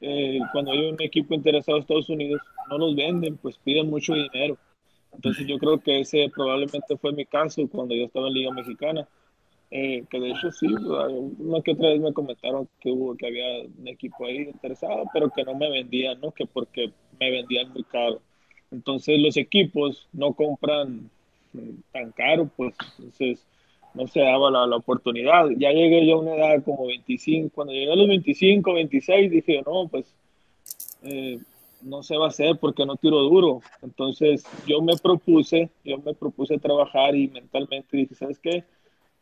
eh, 0.00 0.40
cuando 0.52 0.72
hay 0.72 0.86
un 0.86 1.00
equipo 1.00 1.34
interesado 1.34 1.78
en 1.78 1.82
Estados 1.82 2.08
Unidos, 2.10 2.40
no 2.68 2.78
los 2.78 2.96
venden, 2.96 3.36
pues 3.36 3.56
piden 3.58 3.88
mucho 3.88 4.14
dinero. 4.14 4.58
Entonces 5.12 5.46
yo 5.46 5.58
creo 5.58 5.78
que 5.78 6.00
ese 6.00 6.30
probablemente 6.34 6.96
fue 6.98 7.12
mi 7.12 7.24
caso 7.24 7.66
cuando 7.68 7.94
yo 7.94 8.04
estaba 8.04 8.28
en 8.28 8.34
Liga 8.34 8.50
Mexicana. 8.52 9.08
Eh, 9.70 10.04
que 10.08 10.20
de 10.20 10.30
hecho 10.30 10.52
sí, 10.52 10.66
una 10.68 11.60
que 11.60 11.72
otra 11.72 11.88
vez 11.88 12.00
me 12.00 12.12
comentaron 12.12 12.68
que 12.80 12.90
hubo 12.90 13.16
que 13.16 13.26
había 13.26 13.62
un 13.76 13.88
equipo 13.88 14.24
ahí 14.24 14.42
interesado, 14.42 15.04
pero 15.12 15.28
que 15.30 15.42
no 15.42 15.56
me 15.56 15.68
vendían, 15.68 16.20
¿no? 16.20 16.30
Que 16.30 16.46
porque 16.46 16.92
me 17.18 17.30
vendían 17.30 17.72
muy 17.72 17.82
caro. 17.82 18.20
Entonces 18.76 19.18
los 19.18 19.38
equipos 19.38 20.06
no 20.12 20.34
compran 20.34 21.08
tan 21.92 22.12
caro, 22.12 22.50
pues 22.54 22.74
entonces 22.98 23.42
no 23.94 24.06
se 24.06 24.20
daba 24.20 24.50
la, 24.50 24.66
la, 24.66 24.76
oportunidad. 24.76 25.48
Ya 25.56 25.70
llegué 25.70 26.06
yo 26.06 26.16
a 26.16 26.20
una 26.20 26.34
edad 26.34 26.62
como 26.62 26.86
25, 26.86 27.48
cuando 27.54 27.72
llegué 27.72 27.90
a 27.90 27.96
los 27.96 28.06
25, 28.06 28.74
26, 28.74 29.30
dije, 29.30 29.62
no, 29.64 29.88
pues 29.88 30.04
eh, 31.04 31.38
no 31.80 32.02
se 32.02 32.18
va 32.18 32.26
a 32.26 32.28
hacer 32.28 32.58
porque 32.58 32.84
no 32.84 32.96
tiro 32.96 33.16
duro. 33.22 33.62
Entonces 33.80 34.44
yo 34.66 34.82
me 34.82 34.98
propuse, 34.98 35.70
yo 35.82 35.96
me 35.96 36.12
propuse 36.12 36.58
trabajar 36.58 37.16
y 37.16 37.28
mentalmente 37.28 37.96
dije, 37.96 38.14
¿sabes 38.14 38.38
qué? 38.38 38.62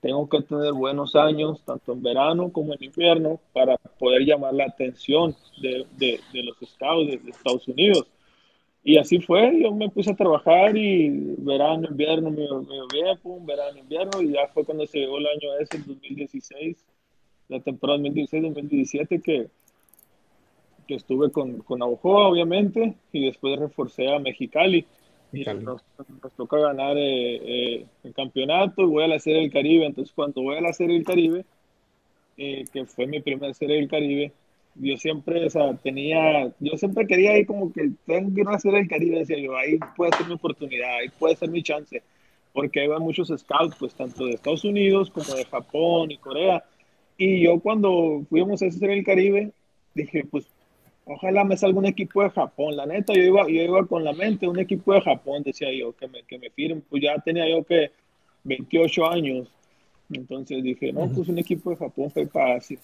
Tengo 0.01 0.29
que 0.29 0.43
tener 0.43 0.73
buenos 0.73 1.14
años, 1.14 1.62
tanto 1.64 1.93
en 1.93 2.03
verano 2.03 2.51
como 2.51 2.75
en 2.75 2.83
invierno, 2.83 3.38
para 3.53 3.77
poder 3.77 4.23
llamar 4.23 4.53
la 4.53 4.64
atención 4.64 5.37
de, 5.62 5.87
de, 5.97 6.43
los 6.43 6.61
estados 6.61 7.07
de, 7.07 7.21
Estados 7.31 7.69
Unidos. 7.69 8.05
Y 8.87 8.99
así 8.99 9.18
fue, 9.18 9.59
yo 9.62 9.73
me 9.73 9.88
puse 9.88 10.11
a 10.11 10.14
trabajar 10.14 10.77
y 10.77 11.09
verano, 11.38 11.88
invierno, 11.88 12.31
me, 12.31 12.47
bien, 12.92 13.18
pum, 13.23 13.47
verano, 13.47 13.79
invierno, 13.79 14.20
y 14.20 14.33
ya 14.33 14.47
fue 14.49 14.62
cuando 14.62 14.87
se 14.87 14.99
llegó 14.99 15.16
el 15.16 15.27
año 15.27 15.55
ese, 15.59 15.79
el 15.79 15.87
2016, 15.87 16.85
la 17.49 17.61
temporada 17.61 17.99
2016-2017, 18.01 19.23
que, 19.23 19.49
que 20.87 20.94
estuve 20.97 21.31
con, 21.31 21.61
con 21.61 21.81
Aujoa, 21.81 22.29
obviamente, 22.29 22.94
y 23.11 23.25
después 23.25 23.59
reforcé 23.59 24.12
a 24.14 24.18
Mexicali. 24.18 24.85
Y 25.33 25.42
nos, 25.44 25.83
nos, 26.23 26.33
toca 26.37 26.59
ganar 26.59 26.97
eh, 26.97 27.37
eh, 27.37 27.87
el 28.05 28.14
campeonato 28.14 28.83
y 28.83 28.87
voy 28.87 29.03
a 29.03 29.09
la 29.09 29.18
Serie 29.18 29.40
del 29.40 29.51
Caribe. 29.51 29.87
Entonces, 29.87 30.14
cuando 30.14 30.42
voy 30.42 30.57
a 30.57 30.61
la 30.61 30.73
Serie 30.73 30.94
del 30.94 31.05
Caribe, 31.05 31.44
eh, 32.37 32.64
que 32.73 32.85
fue 32.85 33.07
mi 33.07 33.20
primera 33.20 33.53
Serie 33.53 33.77
del 33.77 33.88
Caribe, 33.88 34.33
yo 34.76 34.96
siempre, 34.96 35.46
o 35.46 35.50
sea, 35.50 35.74
tenía, 35.74 36.52
yo 36.60 36.76
siempre 36.76 37.06
quería 37.06 37.38
ir 37.38 37.46
como 37.46 37.72
que 37.72 37.90
tengo 38.06 38.34
que 38.34 38.40
ir 38.40 38.48
a 38.48 38.58
Serie 38.58 38.78
del 38.80 38.88
Caribe, 38.88 39.18
decía 39.18 39.38
yo, 39.38 39.56
ahí 39.56 39.78
puede 39.96 40.16
ser 40.16 40.26
mi 40.26 40.34
oportunidad, 40.34 40.96
ahí 40.98 41.08
puede 41.18 41.37
ser 41.37 41.50
mi 41.50 41.62
chance, 41.62 42.02
porque 42.52 42.80
hay 42.80 42.88
muchos 43.00 43.28
scouts, 43.28 43.76
pues 43.78 43.94
tanto 43.94 44.26
de 44.26 44.32
Estados 44.32 44.64
Unidos 44.64 45.10
como 45.10 45.34
de 45.34 45.44
Japón 45.44 46.10
y 46.10 46.18
Corea. 46.18 46.64
Y 47.16 47.44
yo 47.44 47.60
cuando 47.60 48.24
fuimos 48.28 48.62
a 48.62 48.70
Serie 48.70 48.96
del 48.96 49.04
Caribe, 49.04 49.52
dije, 49.94 50.24
pues 50.30 50.46
ojalá 51.04 51.44
me 51.44 51.56
salga 51.56 51.78
un 51.78 51.87
equipo 51.87 52.22
de 52.22 52.30
Japón. 52.30 52.76
La 52.76 52.87
neta, 52.87 53.12
yo 53.14 53.22
iba, 53.22 53.42
yo 53.48 53.62
iba 53.62 53.87
con 53.87 54.04
la 54.04 54.12
mente, 54.12 54.48
un 54.48 54.58
equipo 54.58 54.92
de 54.94 55.00
Japón, 55.00 55.42
decía 55.42 55.72
yo, 55.72 55.92
que 55.92 56.08
me, 56.08 56.22
que 56.22 56.38
me 56.38 56.50
firmen. 56.50 56.84
Pues 56.88 57.02
ya 57.02 57.16
tenía 57.18 57.48
yo 57.48 57.64
que 57.64 57.90
28 58.44 59.10
años. 59.10 59.48
Entonces 60.10 60.62
dije, 60.62 60.92
no, 60.92 61.08
pues 61.08 61.28
un 61.28 61.38
equipo 61.38 61.70
de 61.70 61.76
Japón 61.76 62.10
fue 62.10 62.26
fácil. 62.26 62.78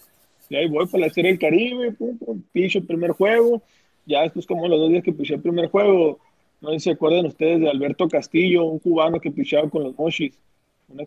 Y 0.51 0.57
ahí 0.57 0.69
voy 0.69 0.87
para 0.87 1.07
la 1.07 1.13
Serie 1.13 1.31
del 1.31 1.39
Caribe, 1.39 1.93
pum, 1.93 2.19
pum, 2.19 2.43
picho 2.53 2.81
el 2.81 2.85
primer 2.85 3.13
juego. 3.13 3.63
Ya 4.05 4.23
después, 4.23 4.47
como 4.47 4.67
los 4.67 4.81
dos 4.81 4.91
días 4.91 5.05
que 5.05 5.13
piché 5.13 5.35
el 5.35 5.41
primer 5.41 5.69
juego, 5.69 6.19
no 6.61 6.71
sé 6.71 6.81
si 6.81 6.85
se 6.85 6.91
acuerdan 6.91 7.25
ustedes 7.27 7.61
de 7.61 7.71
Alberto 7.71 8.09
Castillo, 8.09 8.65
un 8.65 8.81
cubano 8.81 9.21
que 9.21 9.31
pichaba 9.31 9.71
con 9.71 9.85
los 9.85 9.97
Moshis. 9.97 10.37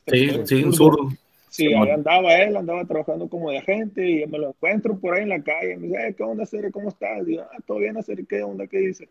Sí, 0.07 0.29
sí, 0.45 0.63
un 0.63 0.71
zurdo. 0.73 1.09
Sí, 1.49 1.67
ahí 1.67 1.89
andaba 1.89 2.33
él, 2.37 2.55
andaba 2.55 2.85
trabajando 2.85 3.27
como 3.27 3.51
de 3.51 3.57
agente 3.57 4.09
y 4.09 4.25
me 4.25 4.39
lo 4.39 4.49
encuentro 4.49 4.97
por 4.97 5.13
ahí 5.13 5.23
en 5.23 5.29
la 5.29 5.43
calle. 5.43 5.75
Me 5.75 5.87
dice, 5.87 6.15
¿qué 6.17 6.23
onda, 6.23 6.45
Cere? 6.45 6.71
¿Cómo 6.71 6.87
estás? 6.87 7.25
Digo, 7.25 7.43
ah, 7.43 7.57
todo 7.67 7.79
bien, 7.79 8.01
Cere, 8.01 8.25
¿qué 8.25 8.41
onda? 8.41 8.65
¿Qué 8.65 8.79
dice? 8.79 9.09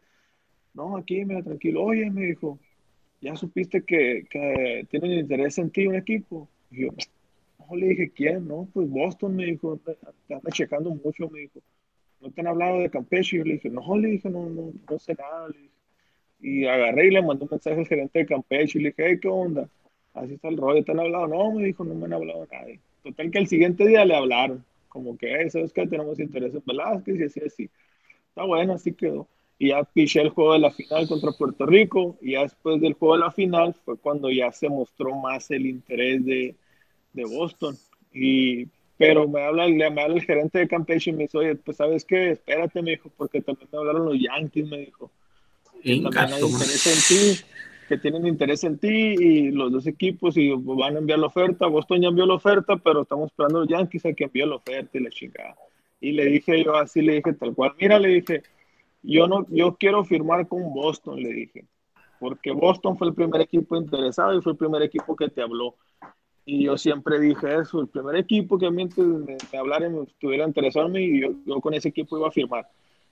No, 0.73 0.97
aquí, 0.97 1.25
mira, 1.27 1.42
tranquilo. 1.42 1.85
Oye, 1.85 2.11
me 2.11 2.27
dijo, 2.27 2.59
¿ya 3.21 3.37
supiste 3.37 3.83
que, 3.83 4.27
que 4.31 4.87
tienen 4.90 5.12
interés 5.12 5.59
en 5.59 5.71
ti 5.71 5.87
un 5.87 5.95
equipo? 5.95 6.49
Y 6.71 6.83
yo, 6.83 6.88
le 7.76 7.88
dije, 7.88 8.11
¿quién? 8.11 8.46
No, 8.48 8.68
pues 8.72 8.88
Boston, 8.88 9.37
me 9.37 9.46
dijo, 9.46 9.78
te 10.26 10.35
anda 10.35 10.50
checando 10.50 10.90
mucho, 10.90 11.28
me 11.28 11.40
dijo. 11.40 11.61
¿No 12.20 12.30
te 12.30 12.40
han 12.40 12.46
hablado 12.46 12.80
de 12.80 12.90
Campeche? 12.90 13.38
Yo 13.38 13.44
le 13.44 13.54
dije, 13.54 13.68
no, 13.68 13.96
le 13.96 14.08
dije, 14.08 14.30
no, 14.30 14.48
no, 14.48 14.72
no 14.88 14.98
sé 14.98 15.14
nada. 15.14 15.48
Le 15.48 15.58
dije. 15.58 15.72
Y 16.40 16.66
agarré 16.66 17.06
y 17.06 17.11
le 17.11 17.22
mandé 17.22 17.44
un 17.44 17.50
mensaje 17.50 17.78
al 17.78 17.87
gerente 17.87 18.18
de 18.20 18.26
Campeche 18.26 18.78
y 18.78 18.82
le 18.82 18.88
dije, 18.90 19.04
hey, 19.06 19.18
¿qué 19.20 19.28
onda? 19.28 19.68
así 20.14 20.35
está 20.35 20.48
el 20.48 20.56
rollo, 20.56 20.85
¿te 20.85 20.92
han 20.92 21.00
hablado? 21.00 21.26
No, 21.26 21.52
me 21.52 21.64
dijo, 21.64 21.85
no 21.85 21.94
me 21.94 22.06
han 22.06 22.12
hablado 22.12 22.46
nadie. 22.50 22.80
Total 23.02 23.30
que 23.30 23.38
el 23.38 23.46
siguiente 23.48 23.87
día 23.87 24.04
le 24.04 24.14
hablaron, 24.14 24.64
como 24.88 25.16
que, 25.16 25.42
eso 25.42 25.61
es 25.61 25.72
que 25.72 25.87
tenemos 25.87 26.18
interés 26.20 26.54
en 26.54 26.62
Velázquez 26.66 27.20
y 27.20 27.24
así, 27.24 27.40
así. 27.40 27.70
Está 28.28 28.44
bueno, 28.44 28.74
así 28.74 28.92
quedó. 28.92 29.26
Y 29.58 29.68
ya 29.68 29.85
piché 29.85 30.20
el 30.20 30.30
juego 30.30 30.54
de 30.54 30.58
la 30.58 30.70
final 30.70 31.06
contra 31.08 31.32
Puerto 31.32 31.66
Rico 31.66 32.16
y 32.20 32.32
ya 32.32 32.42
después 32.42 32.80
del 32.80 32.94
juego 32.94 33.14
de 33.14 33.20
la 33.20 33.30
final 33.30 33.74
fue 33.74 33.96
cuando 33.96 34.30
ya 34.30 34.50
se 34.52 34.68
mostró 34.68 35.14
más 35.14 35.50
el 35.50 35.66
interés 35.66 36.24
de, 36.24 36.56
de 37.12 37.25
Boston. 37.25 37.77
Y, 38.12 38.66
pero 38.96 39.29
me 39.29 39.42
habla, 39.42 39.68
me 39.68 39.85
habla 39.85 40.16
el 40.16 40.22
gerente 40.22 40.59
de 40.59 40.68
Campeche 40.68 41.11
y 41.11 41.14
me 41.14 41.25
dice, 41.25 41.38
oye, 41.38 41.55
pues 41.57 41.77
sabes 41.77 42.05
qué, 42.05 42.33
espérate, 42.33 42.83
me 42.83 42.92
dijo, 42.92 43.11
porque 43.16 43.40
también 43.40 43.68
me 43.72 43.79
hablaron 43.79 44.07
los 44.07 44.18
Yankees, 44.18 44.68
me 44.68 44.79
dijo. 44.79 45.11
También 45.83 46.33
hay 46.33 46.42
interés 46.42 46.87
en 46.87 47.16
ti 47.16 47.44
que 47.92 47.98
tienen 47.98 48.27
interés 48.27 48.64
en 48.64 48.79
ti 48.79 48.88
y 48.88 49.51
los 49.51 49.70
dos 49.70 49.87
equipos 49.87 50.37
y 50.38 50.51
van 50.51 50.96
a 50.96 50.98
enviar 51.01 51.18
la 51.18 51.27
oferta. 51.27 51.66
Boston 51.66 52.01
ya 52.01 52.09
envió 52.09 52.25
la 52.25 52.35
oferta, 52.35 52.77
pero 52.77 53.03
estamos 53.03 53.27
esperando 53.27 53.61
los 53.61 53.68
Yankees 53.68 54.07
a 54.07 54.12
que 54.14 54.25
envíe 54.25 54.46
la 54.46 54.57
oferta 54.57 54.96
y 54.96 55.03
la 55.03 55.11
chingada. 55.11 55.57
Y 56.01 56.12
le 56.12 56.25
dije 56.25 56.64
yo 56.64 56.75
así, 56.75 57.03
le 57.03 57.16
dije 57.16 57.35
tal 57.35 57.55
cual, 57.55 57.75
mira, 57.79 57.98
le 57.98 58.09
dije, 58.09 58.42
yo 59.03 59.27
no, 59.27 59.46
yo 59.51 59.77
quiero 59.77 60.05
firmar 60.05 60.48
con 60.48 60.72
Boston, 60.72 61.22
le 61.22 61.33
dije, 61.35 61.66
porque 62.18 62.51
Boston 62.53 62.96
fue 62.96 63.09
el 63.09 63.14
primer 63.14 63.42
equipo 63.42 63.77
interesado 63.77 64.38
y 64.38 64.40
fue 64.40 64.53
el 64.53 64.59
primer 64.59 64.81
equipo 64.83 65.14
que 65.14 65.29
te 65.29 65.42
habló. 65.42 65.77
Y 66.44 66.64
yo 66.64 66.76
siempre 66.76 67.20
dije 67.20 67.61
eso, 67.61 67.81
el 67.81 67.88
primer 67.88 68.16
equipo 68.16 68.59
que 68.59 68.66
a 68.66 68.70
mí 68.70 68.88
me, 68.96 69.37
me 69.52 69.59
hablara 69.59 69.88
me 69.88 70.02
estuviera 70.02 70.46
interesado 70.46 70.98
y 70.98 71.20
yo, 71.20 71.28
yo 71.46 71.61
con 71.61 71.74
ese 71.74 71.88
equipo 71.88 72.18
iba 72.18 72.28
a 72.28 72.33
firmar. 72.33 72.66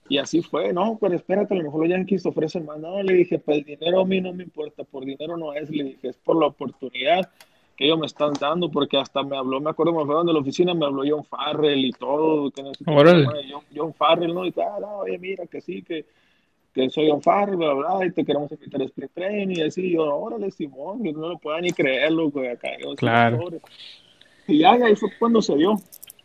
Y 0.09 0.17
así 0.17 0.41
fue, 0.41 0.73
no, 0.73 0.97
pero 0.99 1.15
espérate, 1.15 1.53
a 1.53 1.57
lo 1.57 1.63
mejor 1.63 1.81
los 1.81 1.89
Yankees 1.89 2.25
ofrecen 2.25 2.65
más. 2.65 2.79
No, 2.79 3.01
le 3.01 3.13
dije, 3.13 3.39
pues 3.39 3.59
el 3.59 3.63
dinero 3.63 4.01
a 4.01 4.05
mí 4.05 4.19
no 4.19 4.33
me 4.33 4.43
importa, 4.43 4.83
por 4.83 5.05
dinero 5.05 5.37
no 5.37 5.53
es, 5.53 5.69
le 5.69 5.85
dije, 5.85 6.09
es 6.09 6.17
por 6.17 6.37
la 6.37 6.47
oportunidad 6.47 7.29
que 7.77 7.85
ellos 7.85 7.97
me 7.97 8.07
están 8.07 8.33
dando, 8.33 8.69
porque 8.69 8.97
hasta 8.97 9.23
me 9.23 9.37
habló, 9.37 9.61
me 9.61 9.69
acuerdo, 9.69 9.93
me 9.93 10.05
fueron 10.05 10.27
de 10.27 10.33
la 10.33 10.39
oficina, 10.39 10.73
me 10.73 10.85
habló 10.85 11.03
John 11.07 11.23
Farrell 11.23 11.85
y 11.85 11.91
todo, 11.93 12.51
que 12.51 12.61
no 12.61 12.73
sé 12.73 12.83
John, 12.85 13.63
John, 13.73 13.93
Farrell, 13.93 14.33
¿no? 14.33 14.45
Y 14.45 14.51
tal, 14.51 14.67
ah, 14.67 14.79
no, 14.81 14.97
oye, 14.97 15.17
mira, 15.17 15.47
que 15.47 15.61
sí, 15.61 15.81
que, 15.81 16.05
que 16.73 16.89
soy 16.89 17.09
John 17.09 17.21
Farrell, 17.21 17.57
bla, 17.57 17.73
bla, 17.73 18.05
y 18.05 18.11
te 18.11 18.23
queremos 18.23 18.51
invitar 18.51 18.81
a 18.81 18.85
Spring 18.85 19.09
Training, 19.13 19.57
y 19.57 19.61
así, 19.61 19.91
yo, 19.91 20.03
órale, 20.03 20.51
Simón, 20.51 21.03
yo 21.03 21.11
no 21.13 21.29
lo 21.29 21.37
puedo 21.37 21.59
ni 21.59 21.71
creerlo, 21.71 22.29
güey, 22.29 22.49
acá. 22.49 22.69
Yo, 22.81 22.95
claro. 22.95 23.49
Y 24.47 24.59
ya, 24.59 24.73
ahí 24.73 24.95
fue 24.95 25.09
cuando 25.19 25.41
se 25.41 25.55
dio 25.55 25.75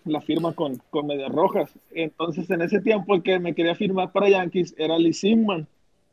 la 0.05 0.21
firma 0.21 0.53
con, 0.53 0.81
con 0.91 1.07
Medias 1.07 1.33
Rojas. 1.33 1.73
Entonces, 1.93 2.49
en 2.51 2.63
ese 2.63 2.81
tiempo, 2.81 3.15
el 3.15 3.23
que 3.23 3.39
me 3.39 3.55
quería 3.55 3.75
firmar 3.75 4.13
para 4.13 4.29
Yankees 4.29 4.75
era 4.79 4.99
Lee 4.99 5.13
Simman, 5.13 5.67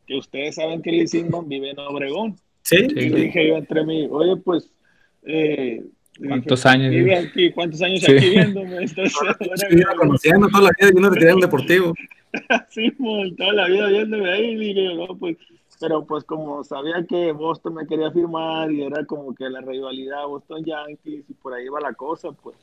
que 0.07 0.17
ustedes 0.17 0.55
saben 0.55 0.81
que 0.81 0.91
Lee 0.91 1.07
Simman 1.07 1.47
vive 1.47 1.71
en 1.71 1.79
Obregón. 1.79 2.35
Sí. 2.63 2.77
Y 2.89 3.09
dije 3.09 3.47
yo 3.47 3.57
entre 3.57 3.85
mí, 3.85 4.07
oye, 4.09 4.35
pues. 4.37 4.69
Eh, 5.25 5.83
¿Cuántos 6.19 6.65
años? 6.65 6.91
Vive 6.91 7.17
aquí, 7.17 7.51
¿Cuántos 7.51 7.81
años 7.81 8.01
sí. 8.01 8.11
aquí 8.11 8.29
viéndome? 8.29 8.83
Entonces, 8.83 9.13
conociendo 9.97 10.47
toda 10.49 10.63
la 10.63 10.71
vida 10.79 10.91
y 10.93 10.97
uno 10.97 11.09
te 11.09 11.19
quería 11.19 11.33
el 11.33 11.39
deportivo. 11.39 11.93
sí, 12.69 12.91
toda 13.37 13.53
la 13.53 13.67
vida 13.67 13.87
viéndome 13.87 14.31
ahí, 14.31 14.55
dije, 14.55 14.95
no, 14.95 15.17
pues. 15.17 15.37
Pero 15.79 16.05
pues 16.05 16.23
como 16.23 16.63
sabía 16.63 17.05
que 17.09 17.33
Boston 17.33 17.73
me 17.73 17.87
quería 17.87 18.09
firmar 18.11 18.71
y 18.71 18.83
era 18.83 19.03
como 19.05 19.35
que 19.35 19.49
la 19.49 19.59
rivalidad 19.59 20.27
Boston-Yankees 20.27 21.25
y 21.27 21.33
por 21.33 21.53
ahí 21.53 21.67
va 21.67 21.81
la 21.81 21.93
cosa, 21.93 22.31
pues 22.31 22.55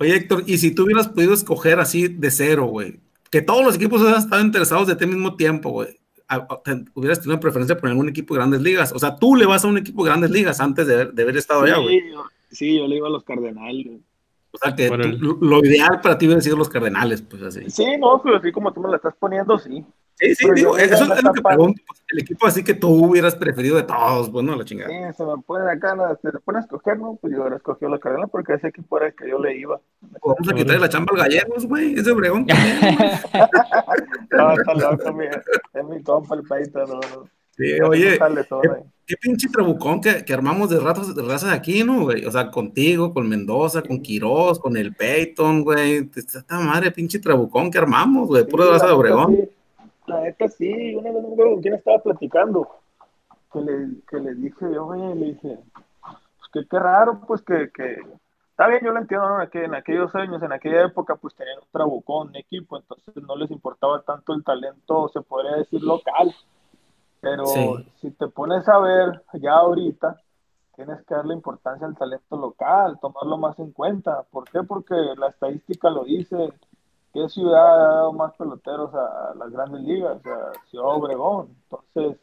Oye, 0.00 0.16
Héctor, 0.16 0.44
y 0.46 0.56
si 0.56 0.74
tú 0.74 0.84
hubieras 0.84 1.08
podido 1.08 1.34
escoger 1.34 1.78
así 1.78 2.08
de 2.08 2.30
cero, 2.30 2.66
güey, 2.66 3.00
que 3.30 3.42
todos 3.42 3.62
los 3.62 3.74
equipos 3.74 4.00
hubieran 4.00 4.22
estado 4.22 4.42
interesados 4.42 4.86
de 4.86 4.96
ti 4.96 5.06
mismo 5.06 5.36
tiempo, 5.36 5.70
güey, 5.70 6.00
hubieras 6.94 7.18
tenido 7.18 7.34
una 7.34 7.40
preferencia 7.40 7.76
por 7.76 7.90
algún 7.90 8.08
equipo 8.08 8.32
de 8.32 8.38
grandes 8.38 8.62
ligas. 8.62 8.92
O 8.92 8.98
sea, 8.98 9.16
tú 9.16 9.36
le 9.36 9.44
vas 9.44 9.62
a 9.64 9.68
un 9.68 9.76
equipo 9.76 10.02
de 10.02 10.10
grandes 10.10 10.30
ligas 10.30 10.58
antes 10.60 10.86
de, 10.86 11.06
de 11.06 11.22
haber 11.22 11.36
estado 11.36 11.66
sí, 11.66 11.70
allá, 11.70 11.82
güey. 11.82 12.02
Sí, 12.50 12.78
yo 12.78 12.86
le 12.86 12.96
iba 12.96 13.08
a 13.08 13.10
los 13.10 13.24
Cardenales. 13.24 14.00
O 14.52 14.58
sea, 14.58 14.74
que 14.74 14.88
tú, 14.88 15.38
lo 15.40 15.64
ideal 15.64 16.00
para 16.00 16.18
ti 16.18 16.26
hubiera 16.26 16.40
sido 16.40 16.56
los 16.56 16.68
Cardenales, 16.68 17.22
pues 17.22 17.42
así. 17.42 17.70
Sí, 17.70 17.96
no, 17.98 18.20
pero 18.22 18.36
así 18.36 18.50
como 18.50 18.72
tú 18.72 18.80
me 18.80 18.88
lo 18.88 18.96
estás 18.96 19.14
poniendo, 19.18 19.58
sí. 19.58 19.84
Sí, 20.20 20.34
sí, 20.34 20.50
digo, 20.54 20.76
eso 20.76 21.14
es 21.14 21.24
lo 21.24 21.32
que 21.32 21.40
pregunto. 21.40 21.82
Pues, 21.86 22.02
el 22.08 22.18
equipo 22.20 22.46
así 22.46 22.62
que 22.62 22.74
tú 22.74 22.88
hubieras 22.88 23.34
preferido 23.36 23.76
de 23.76 23.84
todos, 23.84 24.30
bueno, 24.30 24.54
la 24.54 24.64
chingada. 24.66 24.90
Sí, 24.90 25.16
se 25.16 25.24
me 25.24 25.38
pone 25.46 25.70
acá, 25.70 25.96
se 26.20 26.30
me 26.30 26.40
pone 26.40 26.58
a 26.58 26.60
escoger, 26.60 26.98
¿no? 26.98 27.16
Pues 27.20 27.32
yo 27.32 27.40
hubiera 27.40 27.56
escogido 27.56 27.90
la 27.90 27.98
Cardenal 27.98 28.28
porque 28.28 28.54
ese 28.54 28.68
equipo 28.68 28.98
era 28.98 29.06
el 29.06 29.14
que 29.14 29.30
yo 29.30 29.38
le 29.38 29.56
iba. 29.56 29.80
Vamos 30.00 30.48
a 30.48 30.54
quitarle 30.54 30.80
la 30.80 30.88
chamba 30.90 31.12
al 31.12 31.22
gallegos, 31.22 31.66
güey, 31.66 31.94
ese 31.94 32.12
bregón. 32.12 32.46
no, 34.30 34.52
está 34.52 34.74
loco, 34.74 35.12
mi, 35.14 35.24
es 35.24 35.84
mi 35.88 36.02
compa 36.02 36.34
el 36.34 36.42
paita, 36.42 36.80
no, 36.80 37.00
no. 37.00 37.39
Sí, 37.60 37.78
oye, 37.82 38.18
¿qué, 38.18 38.68
qué, 39.06 39.16
pinche 39.18 39.46
trabucón 39.50 40.00
que, 40.00 40.24
que 40.24 40.32
armamos 40.32 40.70
de 40.70 40.80
ratas 40.80 41.14
de 41.14 41.22
razas 41.22 41.52
aquí, 41.52 41.84
¿no, 41.84 42.04
güey? 42.04 42.24
O 42.24 42.30
sea, 42.30 42.50
contigo, 42.50 43.12
con 43.12 43.28
Mendoza, 43.28 43.82
con 43.82 44.00
Quiroz, 44.00 44.58
con 44.58 44.78
el 44.78 44.94
Peyton, 44.94 45.62
güey. 45.62 46.08
Esta 46.16 46.58
madre, 46.58 46.90
pinche 46.90 47.18
trabucón 47.18 47.70
que 47.70 47.76
armamos, 47.76 48.28
güey, 48.28 48.46
pura 48.46 48.64
sí, 48.64 48.70
raza 48.70 48.86
de 48.86 48.92
Obregón. 48.92 49.36
Sí. 49.36 49.50
La 50.06 50.20
neta 50.22 50.48
sí, 50.48 50.94
una 50.94 51.12
vez 51.12 51.22
con 51.22 51.60
quién 51.60 51.74
estaba 51.74 51.98
platicando, 51.98 52.66
que 53.52 53.60
le, 53.60 53.88
que 54.08 54.16
le 54.20 54.34
dije 54.36 54.66
yo, 54.72 54.86
oye, 54.86 55.14
le 55.14 55.26
dije, 55.26 55.58
pues 56.00 56.50
que 56.54 56.66
qué 56.66 56.78
raro, 56.78 57.20
pues 57.26 57.42
que, 57.42 57.70
que, 57.74 57.98
está 58.52 58.68
bien, 58.68 58.80
yo 58.82 58.92
lo 58.92 59.00
entiendo, 59.00 59.36
¿no? 59.36 59.50
que 59.50 59.64
en 59.64 59.74
aquellos 59.74 60.14
años, 60.14 60.42
en 60.42 60.52
aquella 60.52 60.86
época, 60.86 61.16
pues 61.16 61.34
tenían 61.34 61.58
un 61.58 61.68
trabucón, 61.70 62.28
un 62.28 62.36
equipo, 62.36 62.78
entonces 62.78 63.14
no 63.16 63.36
les 63.36 63.50
importaba 63.50 64.00
tanto 64.00 64.32
el 64.32 64.42
talento, 64.44 65.10
se 65.12 65.20
podría 65.20 65.56
decir 65.56 65.82
local, 65.82 66.34
pero 67.20 67.46
sí. 67.46 67.92
si 68.00 68.10
te 68.12 68.28
pones 68.28 68.68
a 68.68 68.78
ver 68.78 69.22
ya 69.34 69.52
ahorita, 69.52 70.20
tienes 70.74 71.04
que 71.04 71.14
darle 71.14 71.34
importancia 71.34 71.86
al 71.86 71.96
talento 71.96 72.36
local, 72.36 72.98
tomarlo 73.00 73.36
más 73.36 73.58
en 73.58 73.72
cuenta, 73.72 74.22
¿por 74.30 74.44
qué? 74.48 74.62
Porque 74.62 74.94
la 75.16 75.28
estadística 75.28 75.90
lo 75.90 76.04
dice, 76.04 76.52
¿qué 77.12 77.28
ciudad 77.28 77.74
ha 77.74 77.94
dado 77.94 78.12
más 78.12 78.34
peloteros 78.34 78.94
a, 78.94 79.34
las 79.34 79.50
grandes 79.50 79.82
ligas? 79.82 80.22
Sea, 80.22 80.52
Ciudad 80.70 80.86
Obregón. 80.86 81.48
Entonces, 81.64 82.18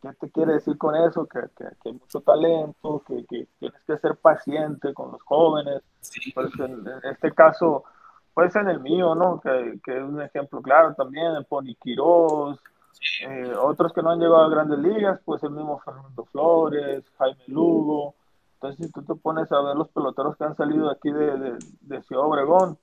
¿qué 0.00 0.12
te 0.12 0.30
quiere 0.30 0.54
decir 0.54 0.78
con 0.78 0.94
eso? 0.94 1.26
Que, 1.26 1.40
que, 1.56 1.64
que 1.82 1.88
hay 1.88 1.92
mucho 1.92 2.20
talento, 2.20 3.02
que, 3.06 3.24
que, 3.26 3.48
tienes 3.58 3.82
que 3.84 3.98
ser 3.98 4.16
paciente 4.16 4.94
con 4.94 5.12
los 5.12 5.22
jóvenes. 5.22 5.82
Sí. 6.00 6.32
Pues 6.32 6.52
en, 6.60 6.86
en, 6.86 7.10
este 7.10 7.32
caso, 7.32 7.84
pues 8.32 8.54
en 8.54 8.68
el 8.68 8.80
mío, 8.80 9.14
¿no? 9.14 9.40
Que, 9.40 9.80
que, 9.84 9.96
es 9.96 10.04
un 10.04 10.22
ejemplo 10.22 10.62
claro 10.62 10.94
también, 10.94 11.34
el 11.34 11.44
Pony 11.46 11.74
Quiroz, 11.80 12.60
sí. 12.92 13.24
eh, 13.24 13.52
otros 13.60 13.92
que 13.92 14.02
no 14.02 14.10
han 14.10 14.18
llegado 14.18 14.44
a 14.44 14.48
grandes 14.48 14.78
ligas, 14.78 15.20
pues 15.24 15.42
el 15.42 15.50
mismo 15.50 15.80
Fernando 15.84 16.24
Flores, 16.26 17.04
Jaime 17.18 17.42
Lugo. 17.48 18.14
Entonces, 18.54 18.86
si 18.86 18.92
tú 18.92 19.02
te 19.02 19.14
pones 19.14 19.50
a 19.52 19.62
ver 19.62 19.76
los 19.76 19.88
peloteros 19.88 20.36
que 20.36 20.44
han 20.44 20.56
salido 20.56 20.90
aquí 20.90 21.10
de, 21.10 21.56
de, 21.80 22.02
Ciudad 22.02 22.24
Obregón, 22.24 22.76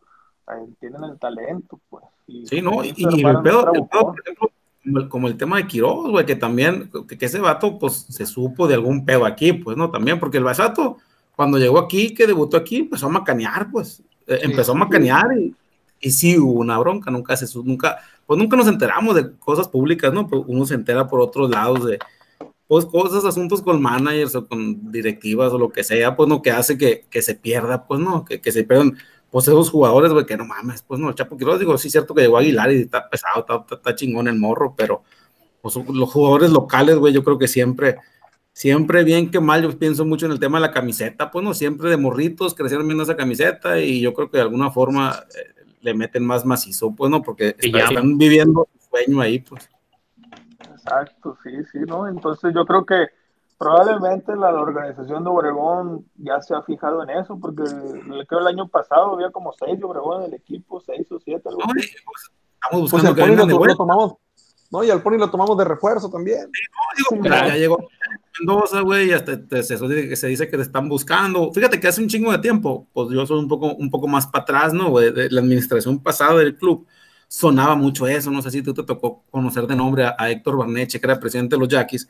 tienen 0.80 1.04
el 1.04 1.20
talento, 1.20 1.80
pues. 1.90 2.06
sí, 2.46 2.62
no, 2.62 2.84
y, 2.84 2.90
el 2.90 3.42
pedo, 3.42 3.66
por 3.66 4.16
ejemplo, 4.22 5.10
como 5.10 5.28
el, 5.28 5.36
tema 5.36 5.58
de 5.58 5.68
Quiroz, 5.68 6.12
güey, 6.12 6.26
que 6.26 6.36
también, 6.36 6.90
que, 7.08 7.26
ese 7.26 7.40
vato, 7.40 7.78
pues, 7.78 8.06
se 8.10 8.26
supo 8.26 8.68
de 8.68 8.76
algún 8.76 9.06
pedo 9.06 9.26
aquí, 9.26 9.54
pues, 9.54 9.76
¿no? 9.76 9.92
También, 9.92 10.20
porque 10.20 10.38
el 10.38 10.44
Basato, 10.44 10.98
cuando 11.36 11.58
llegó 11.58 11.80
aquí, 11.80 12.14
que 12.14 12.28
debutó 12.28 12.56
aquí, 12.56 12.78
empezó 12.78 13.08
a 13.08 13.10
macanear, 13.10 13.70
pues, 13.72 14.02
eh, 14.28 14.40
empezó 14.44 14.72
a 14.74 14.76
macanear 14.76 15.38
y, 15.38 15.56
y 16.06 16.12
sí 16.12 16.38
hubo 16.38 16.60
una 16.60 16.78
bronca, 16.78 17.10
nunca 17.10 17.36
se, 17.36 17.48
nunca, 17.64 17.98
pues 18.28 18.38
nunca 18.38 18.56
nos 18.56 18.68
enteramos 18.68 19.16
de 19.16 19.36
cosas 19.40 19.68
públicas, 19.68 20.14
¿no? 20.14 20.28
Pues 20.28 20.44
uno 20.46 20.64
se 20.64 20.76
entera 20.76 21.08
por 21.08 21.20
otros 21.20 21.50
lados 21.50 21.84
de 21.84 21.98
pues 22.68 22.86
cosas, 22.86 23.26
asuntos 23.26 23.64
con 23.64 23.82
managers 23.82 24.36
o 24.36 24.48
con 24.48 24.92
directivas 24.92 25.52
o 25.52 25.58
lo 25.58 25.72
que 25.72 25.84
sea, 25.84 26.16
pues 26.16 26.30
no, 26.30 26.44
que 26.44 26.52
hace 26.52 26.78
que, 26.78 27.06
que 27.10 27.24
se 27.24 27.34
pierda, 27.34 27.88
pues 27.88 28.00
no, 28.00 28.24
que, 28.24 28.40
que 28.40 28.52
se 28.52 28.64
pierdan 28.64 28.98
pues 29.32 29.48
esos 29.48 29.72
jugadores, 29.72 30.12
güey, 30.12 30.28
que 30.28 30.38
no 30.38 30.46
mames, 30.46 30.84
pues 30.84 31.00
no, 31.00 31.12
Chapo 31.14 31.38
Quiroz, 31.38 31.58
digo, 31.60 31.76
sí 31.80 31.90
cierto 31.90 32.14
que 32.14 32.22
llegó 32.22 32.38
Aguilar 32.38 32.72
y 32.72 32.82
está 32.82 33.10
pesado, 33.10 33.40
está, 33.40 33.76
está, 33.76 33.96
chingón 33.96 34.28
el 34.28 34.38
morro, 34.38 34.76
pero 34.78 35.02
pues 35.62 35.76
los 35.76 36.12
jugadores 36.12 36.52
locales, 36.52 36.98
güey, 36.98 37.14
yo 37.14 37.24
creo 37.24 37.40
que 37.40 37.48
siempre, 37.48 37.98
siempre 38.54 39.04
bien 39.04 39.32
que 39.32 39.40
mal, 39.40 39.64
yo 39.64 39.78
pienso 39.80 40.06
mucho 40.06 40.28
en 40.28 40.34
el 40.34 40.40
tema 40.40 40.60
de 40.60 40.68
la 40.68 40.72
camiseta, 40.72 41.32
pues 41.32 41.44
no, 41.44 41.56
siempre 41.56 41.90
de 41.90 41.98
morritos 41.98 42.54
crecieron 42.54 42.86
viendo 42.88 43.04
esa 43.04 43.18
camiseta 43.18 43.80
y 43.80 44.02
yo 44.02 44.14
creo 44.14 44.30
que 44.30 44.38
de 44.38 44.44
alguna 44.44 44.70
forma 44.70 45.26
eh, 45.36 45.55
le 45.86 45.94
meten 45.94 46.26
más 46.26 46.44
macizo, 46.44 46.92
pues 46.96 47.12
no, 47.12 47.22
porque 47.22 47.56
están 47.60 48.18
viviendo 48.18 48.68
su 48.74 48.90
sueño 48.90 49.22
ahí, 49.22 49.40
pues. 49.40 49.70
Exacto, 50.60 51.38
sí, 51.44 51.52
sí, 51.72 51.80
¿no? 51.88 52.08
Entonces 52.08 52.52
yo 52.56 52.66
creo 52.66 52.86
que 52.86 53.06
probablemente 53.60 54.36
la, 54.36 54.50
organización 54.50 55.24
de 55.24 55.30
Obregón 55.30 56.06
ya 56.16 56.42
se 56.42 56.56
ha 56.56 56.64
fijado 56.64 57.04
en 57.04 57.12
eso, 57.12 57.38
porque 57.40 57.64
creo 58.28 58.42
el 58.42 58.48
año 58.48 58.68
pasado 58.68 59.14
había 59.14 59.30
como 59.30 59.54
seis 59.54 59.78
de 59.78 59.86
Obregón 59.86 60.24
en 60.24 60.30
el 60.30 60.34
equipo, 60.34 60.82
seis 60.82 61.06
o 61.12 61.20
siete. 61.20 61.50
Algo 61.50 61.62
pues, 61.72 61.86
estamos 61.86 62.90
pues 62.90 63.04
buscando 63.04 63.46
que 63.46 63.68
lo, 63.68 63.76
tomamos, 63.76 64.16
no, 64.72 64.84
y 64.84 64.90
al 64.90 65.04
Pony 65.04 65.18
lo 65.18 65.30
tomamos 65.30 65.56
de 65.56 65.66
refuerzo 65.66 66.10
también. 66.10 66.50
Sí, 66.52 67.16
no, 67.16 67.20
digo, 67.20 67.30
ya 67.30 67.56
llegó 67.56 67.78
Mendoza, 68.40 68.82
güey, 68.82 69.12
hasta 69.12 69.40
se, 69.64 69.78
se, 70.16 70.28
dice 70.28 70.50
que 70.50 70.58
te 70.58 70.64
están 70.64 70.90
buscando. 70.90 71.52
Fíjate 71.54 71.80
que 71.80 71.88
hace 71.88 72.02
un 72.02 72.08
chingo 72.08 72.32
de 72.32 72.40
tiempo, 72.40 72.88
pues 72.94 73.10
yo 73.12 73.26
soy 73.26 73.40
un 73.40 73.48
poco, 73.48 73.74
un 73.76 73.90
poco 73.90 74.08
más 74.08 74.28
para 74.28 74.44
atrás, 74.44 74.74
¿no? 74.74 74.90
Güey? 74.90 75.12
De 75.14 75.30
la 75.30 75.42
administración 75.42 76.02
pasada 76.02 76.36
del 76.36 76.56
club 76.56 76.86
sonaba 77.28 77.76
mucho 77.76 78.08
eso. 78.08 78.32
No 78.32 78.42
sé 78.42 78.52
si 78.52 78.62
tú 78.62 78.74
te 78.74 78.84
tocó 78.84 79.24
conocer 79.30 79.68
de 79.68 79.76
nombre 79.76 80.06
a, 80.06 80.32
Héctor 80.32 80.58
Barneche, 80.58 81.00
que 81.00 81.08
era 81.08 81.20
presidente 81.20 81.56
de 81.56 81.60
los 81.60 81.70
Yaquis. 81.70 82.08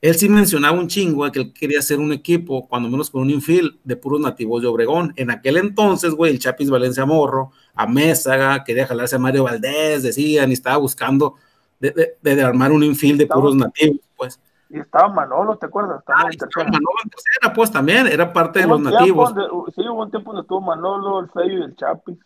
Él 0.00 0.14
sí 0.16 0.28
mencionaba 0.28 0.78
un 0.78 0.86
chingo 0.86 1.30
que 1.32 1.40
él 1.40 1.52
quería 1.52 1.80
hacer 1.80 1.98
un 1.98 2.12
equipo, 2.12 2.68
cuando 2.68 2.88
menos 2.88 3.10
con 3.10 3.22
un 3.22 3.30
infield, 3.30 3.78
de 3.82 3.96
puros 3.96 4.20
nativos 4.20 4.62
de 4.62 4.68
Obregón. 4.68 5.12
En 5.16 5.30
aquel 5.30 5.56
entonces, 5.56 6.12
güey, 6.12 6.32
el 6.32 6.38
Chapis 6.38 6.70
Valencia 6.70 7.04
Morro, 7.04 7.50
a 7.74 7.86
Mésaga, 7.86 8.62
quería 8.64 8.86
jalarse 8.86 9.16
a 9.16 9.18
Mario 9.18 9.44
Valdés, 9.44 10.04
decían, 10.04 10.50
y 10.50 10.52
estaba 10.54 10.76
buscando 10.76 11.34
de, 11.80 12.16
de, 12.20 12.42
armar 12.42 12.72
un 12.72 12.84
infield 12.84 13.18
de 13.18 13.26
puros 13.26 13.56
nativos, 13.56 14.00
pues. 14.16 14.40
Y 14.70 14.78
estaba 14.80 15.08
Manolo, 15.08 15.56
¿te 15.56 15.66
acuerdas? 15.66 16.00
Estaba 16.00 16.20
ah, 16.20 16.64
Manolo 16.64 16.96
en 17.02 17.10
tercera, 17.10 17.54
pues 17.54 17.70
también, 17.70 18.06
era 18.06 18.32
parte 18.32 18.60
de 18.60 18.66
los 18.66 18.80
nativos. 18.80 19.32
sí, 19.74 19.82
hubo 19.88 20.02
un 20.02 20.10
tiempo 20.10 20.32
donde 20.32 20.42
estuvo 20.42 20.60
Manolo, 20.60 21.20
el 21.20 21.30
Feyo 21.30 21.58
y 21.58 21.62
el 21.62 21.76
Chapis. 21.76 22.18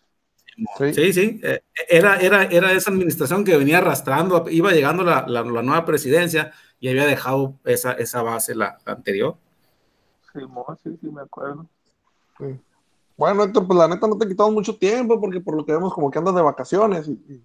Sí, 0.93 1.13
sí, 1.13 1.41
eh, 1.43 1.63
era, 1.89 2.17
era, 2.17 2.45
era 2.45 2.73
esa 2.73 2.91
administración 2.91 3.45
que 3.45 3.57
venía 3.57 3.79
arrastrando, 3.79 4.45
iba 4.51 4.73
llegando 4.73 5.03
la, 5.03 5.25
la, 5.27 5.43
nueva 5.45 5.85
presidencia 5.87 6.53
y 6.79 6.89
había 6.89 7.07
dejado 7.07 7.55
esa, 7.65 7.93
esa 7.93 8.23
base 8.23 8.55
la, 8.55 8.77
anterior. 8.85 9.37
Sí, 10.33 10.41
sí, 10.83 10.99
sí, 11.01 11.11
me 11.11 11.23
acuerdo. 11.23 11.67
Bueno, 13.17 13.45
Héctor, 13.45 13.67
pues 13.67 13.79
la 13.79 13.89
neta 13.89 14.07
no 14.07 14.19
te 14.19 14.27
quitamos 14.27 14.53
mucho 14.53 14.77
tiempo 14.77 15.21
porque 15.21 15.41
por 15.41 15.57
lo 15.57 15.65
que 15.65 15.73
vemos 15.73 15.95
como 15.95 16.11
que 16.11 16.19
andas 16.19 16.35
de 16.35 16.43
vacaciones 16.43 17.09
y, 17.09 17.43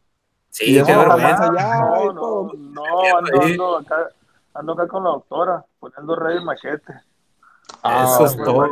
Sí, 0.50 0.74
qué 0.74 0.96
vergüenza. 0.96 1.52
no, 1.52 2.14
no, 2.14 2.52
no, 2.54 2.84
ando, 3.18 3.78
acá, 3.78 4.10
ando 4.58 4.74
acá 4.74 4.88
con 4.88 5.04
la 5.04 5.12
doctora, 5.12 5.64
poniendo 5.80 6.16
rey 6.16 6.44
machete. 6.44 6.94
Ah, 7.84 8.06
Eso 8.06 8.26
es 8.26 8.36
todo. 8.38 8.70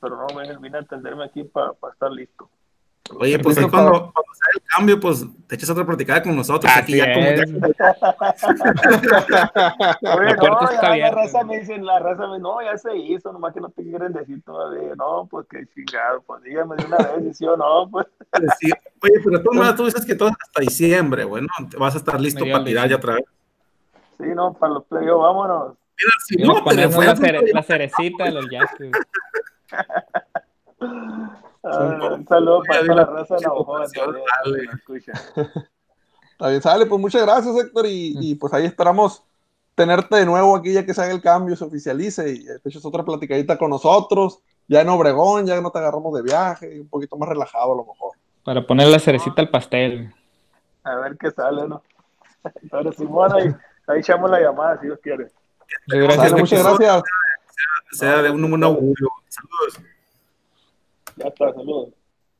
pero 0.00 0.16
no, 0.16 0.26
vine 0.60 0.78
a 0.78 0.80
atenderme 0.80 1.24
aquí 1.24 1.44
para 1.44 1.72
estar 1.92 2.10
listo. 2.10 2.50
Oye, 3.14 3.38
pues 3.38 3.56
ahí 3.56 3.68
cuando, 3.68 3.90
cuando 3.90 4.34
sale 4.34 4.54
el 4.54 4.62
cambio, 4.62 4.98
pues 4.98 5.24
te 5.46 5.54
echas 5.54 5.70
otra 5.70 5.86
platicada 5.86 6.20
con 6.22 6.34
nosotros. 6.34 6.72
aquí 6.74 6.96
ya 6.96 7.14
como... 7.14 7.26
Oye, 10.18 10.34
no, 10.34 10.72
ya 10.72 10.96
la 10.96 11.12
raza 11.12 11.44
me 11.44 11.60
dice, 11.60 11.78
la 11.78 12.00
raza 12.00 12.26
me 12.26 12.40
no, 12.40 12.60
ya 12.62 12.76
se 12.76 12.96
hizo, 12.96 13.32
nomás 13.32 13.54
que 13.54 13.60
no 13.60 13.70
te 13.70 13.84
quieren 13.84 14.12
decir 14.12 14.42
todavía. 14.42 14.96
No, 14.96 15.28
pues 15.30 15.46
qué 15.48 15.64
chingado, 15.74 16.20
pues 16.22 16.42
dígame 16.42 16.74
de 16.76 16.86
una 16.86 16.96
vez, 16.96 17.36
sí 17.36 17.46
o 17.46 17.56
no, 17.56 17.88
pues. 17.90 18.06
Sí. 18.58 18.72
Oye, 19.02 19.20
pero 19.24 19.40
tú, 19.42 19.52
no, 19.52 19.72
tú 19.74 19.84
dices 19.84 20.04
que 20.04 20.16
todo 20.16 20.30
hasta 20.30 20.60
diciembre, 20.60 21.24
bueno, 21.24 21.46
vas 21.78 21.94
a 21.94 21.98
estar 21.98 22.20
listo 22.20 22.44
para 22.44 22.64
tirar 22.64 22.88
ya 22.88 22.96
otra 22.96 23.14
vez. 23.14 23.24
Sí, 24.18 24.26
no, 24.34 24.54
para 24.54 24.74
los 24.74 24.84
playoffs, 24.84 25.22
vámonos. 25.22 25.76
Mira, 25.98 26.12
si 26.26 26.36
no, 26.36 26.64
ponemos 26.64 27.04
la, 27.04 27.16
cere 27.16 27.52
la 27.52 27.62
cerecita 27.62 28.24
de 28.24 28.32
los 28.32 28.50
Yankees. 28.50 28.92
un 31.62 32.26
saludo 32.28 32.62
para 32.66 32.82
la 32.82 33.04
raza 33.04 33.36
de 33.36 33.42
Navajo. 33.42 33.82
Está 36.32 36.48
bien, 36.50 36.60
sale, 36.60 36.84
pues 36.84 37.00
muchas 37.00 37.22
gracias, 37.22 37.56
Héctor, 37.56 37.86
y, 37.88 38.34
pues 38.34 38.52
ahí 38.52 38.66
esperamos 38.66 39.24
tenerte 39.74 40.16
de 40.16 40.26
nuevo 40.26 40.54
aquí 40.54 40.72
ya 40.72 40.84
que 40.84 40.92
se 40.92 41.00
haga 41.00 41.12
el 41.12 41.22
cambio, 41.22 41.56
se 41.56 41.64
oficialice 41.64 42.30
y 42.30 42.44
te 42.44 42.68
eches 42.68 42.84
otra 42.84 43.02
platicadita 43.04 43.56
con 43.56 43.70
nosotros, 43.70 44.40
ya 44.68 44.82
en 44.82 44.88
Obregón, 44.90 45.46
ya 45.46 45.58
no 45.62 45.70
te 45.70 45.78
agarramos 45.78 46.14
de 46.14 46.22
viaje, 46.22 46.80
un 46.80 46.88
poquito 46.88 47.16
más 47.16 47.30
relajado 47.30 47.72
a 47.72 47.76
lo 47.76 47.86
mejor. 47.86 48.12
Para 48.44 48.66
poner 48.66 48.88
la 48.88 48.98
cerecita 48.98 49.40
al 49.40 49.48
pastel. 49.48 50.12
A 50.84 50.94
ver 50.96 51.16
qué 51.18 51.30
sale, 51.30 51.66
¿no? 51.66 51.82
Pero 52.70 52.92
Simón, 52.92 53.32
ahí, 53.32 53.54
ahí 53.86 54.00
echamos 54.00 54.30
la 54.30 54.40
llamada 54.40 54.78
si 54.80 54.86
Dios 54.86 54.98
quiere. 55.02 55.30
muchas 56.36 56.62
gracias. 56.62 57.02
Sea, 57.92 58.22
de 58.22 58.30
un, 58.30 58.44
un 58.44 58.64
augurio. 58.64 59.08
Saludos. 59.28 59.80
Ya 61.16 61.28
está, 61.28 61.52
saludos. 61.52 61.94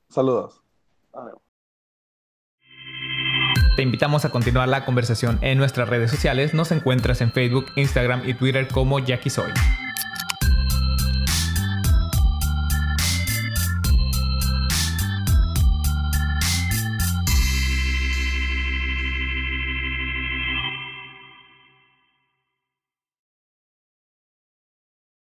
Saludos. 0.08 0.62
Te 3.76 3.82
invitamos 3.82 4.24
a 4.24 4.30
continuar 4.30 4.68
la 4.68 4.84
conversación 4.84 5.38
en 5.42 5.58
nuestras 5.58 5.88
redes 5.88 6.10
sociales. 6.10 6.54
Nos 6.54 6.72
encuentras 6.72 7.20
en 7.20 7.32
Facebook, 7.32 7.66
Instagram 7.76 8.22
y 8.26 8.34
Twitter 8.34 8.68
como 8.68 8.98
Jackie 8.98 9.30
Soy. 9.30 9.52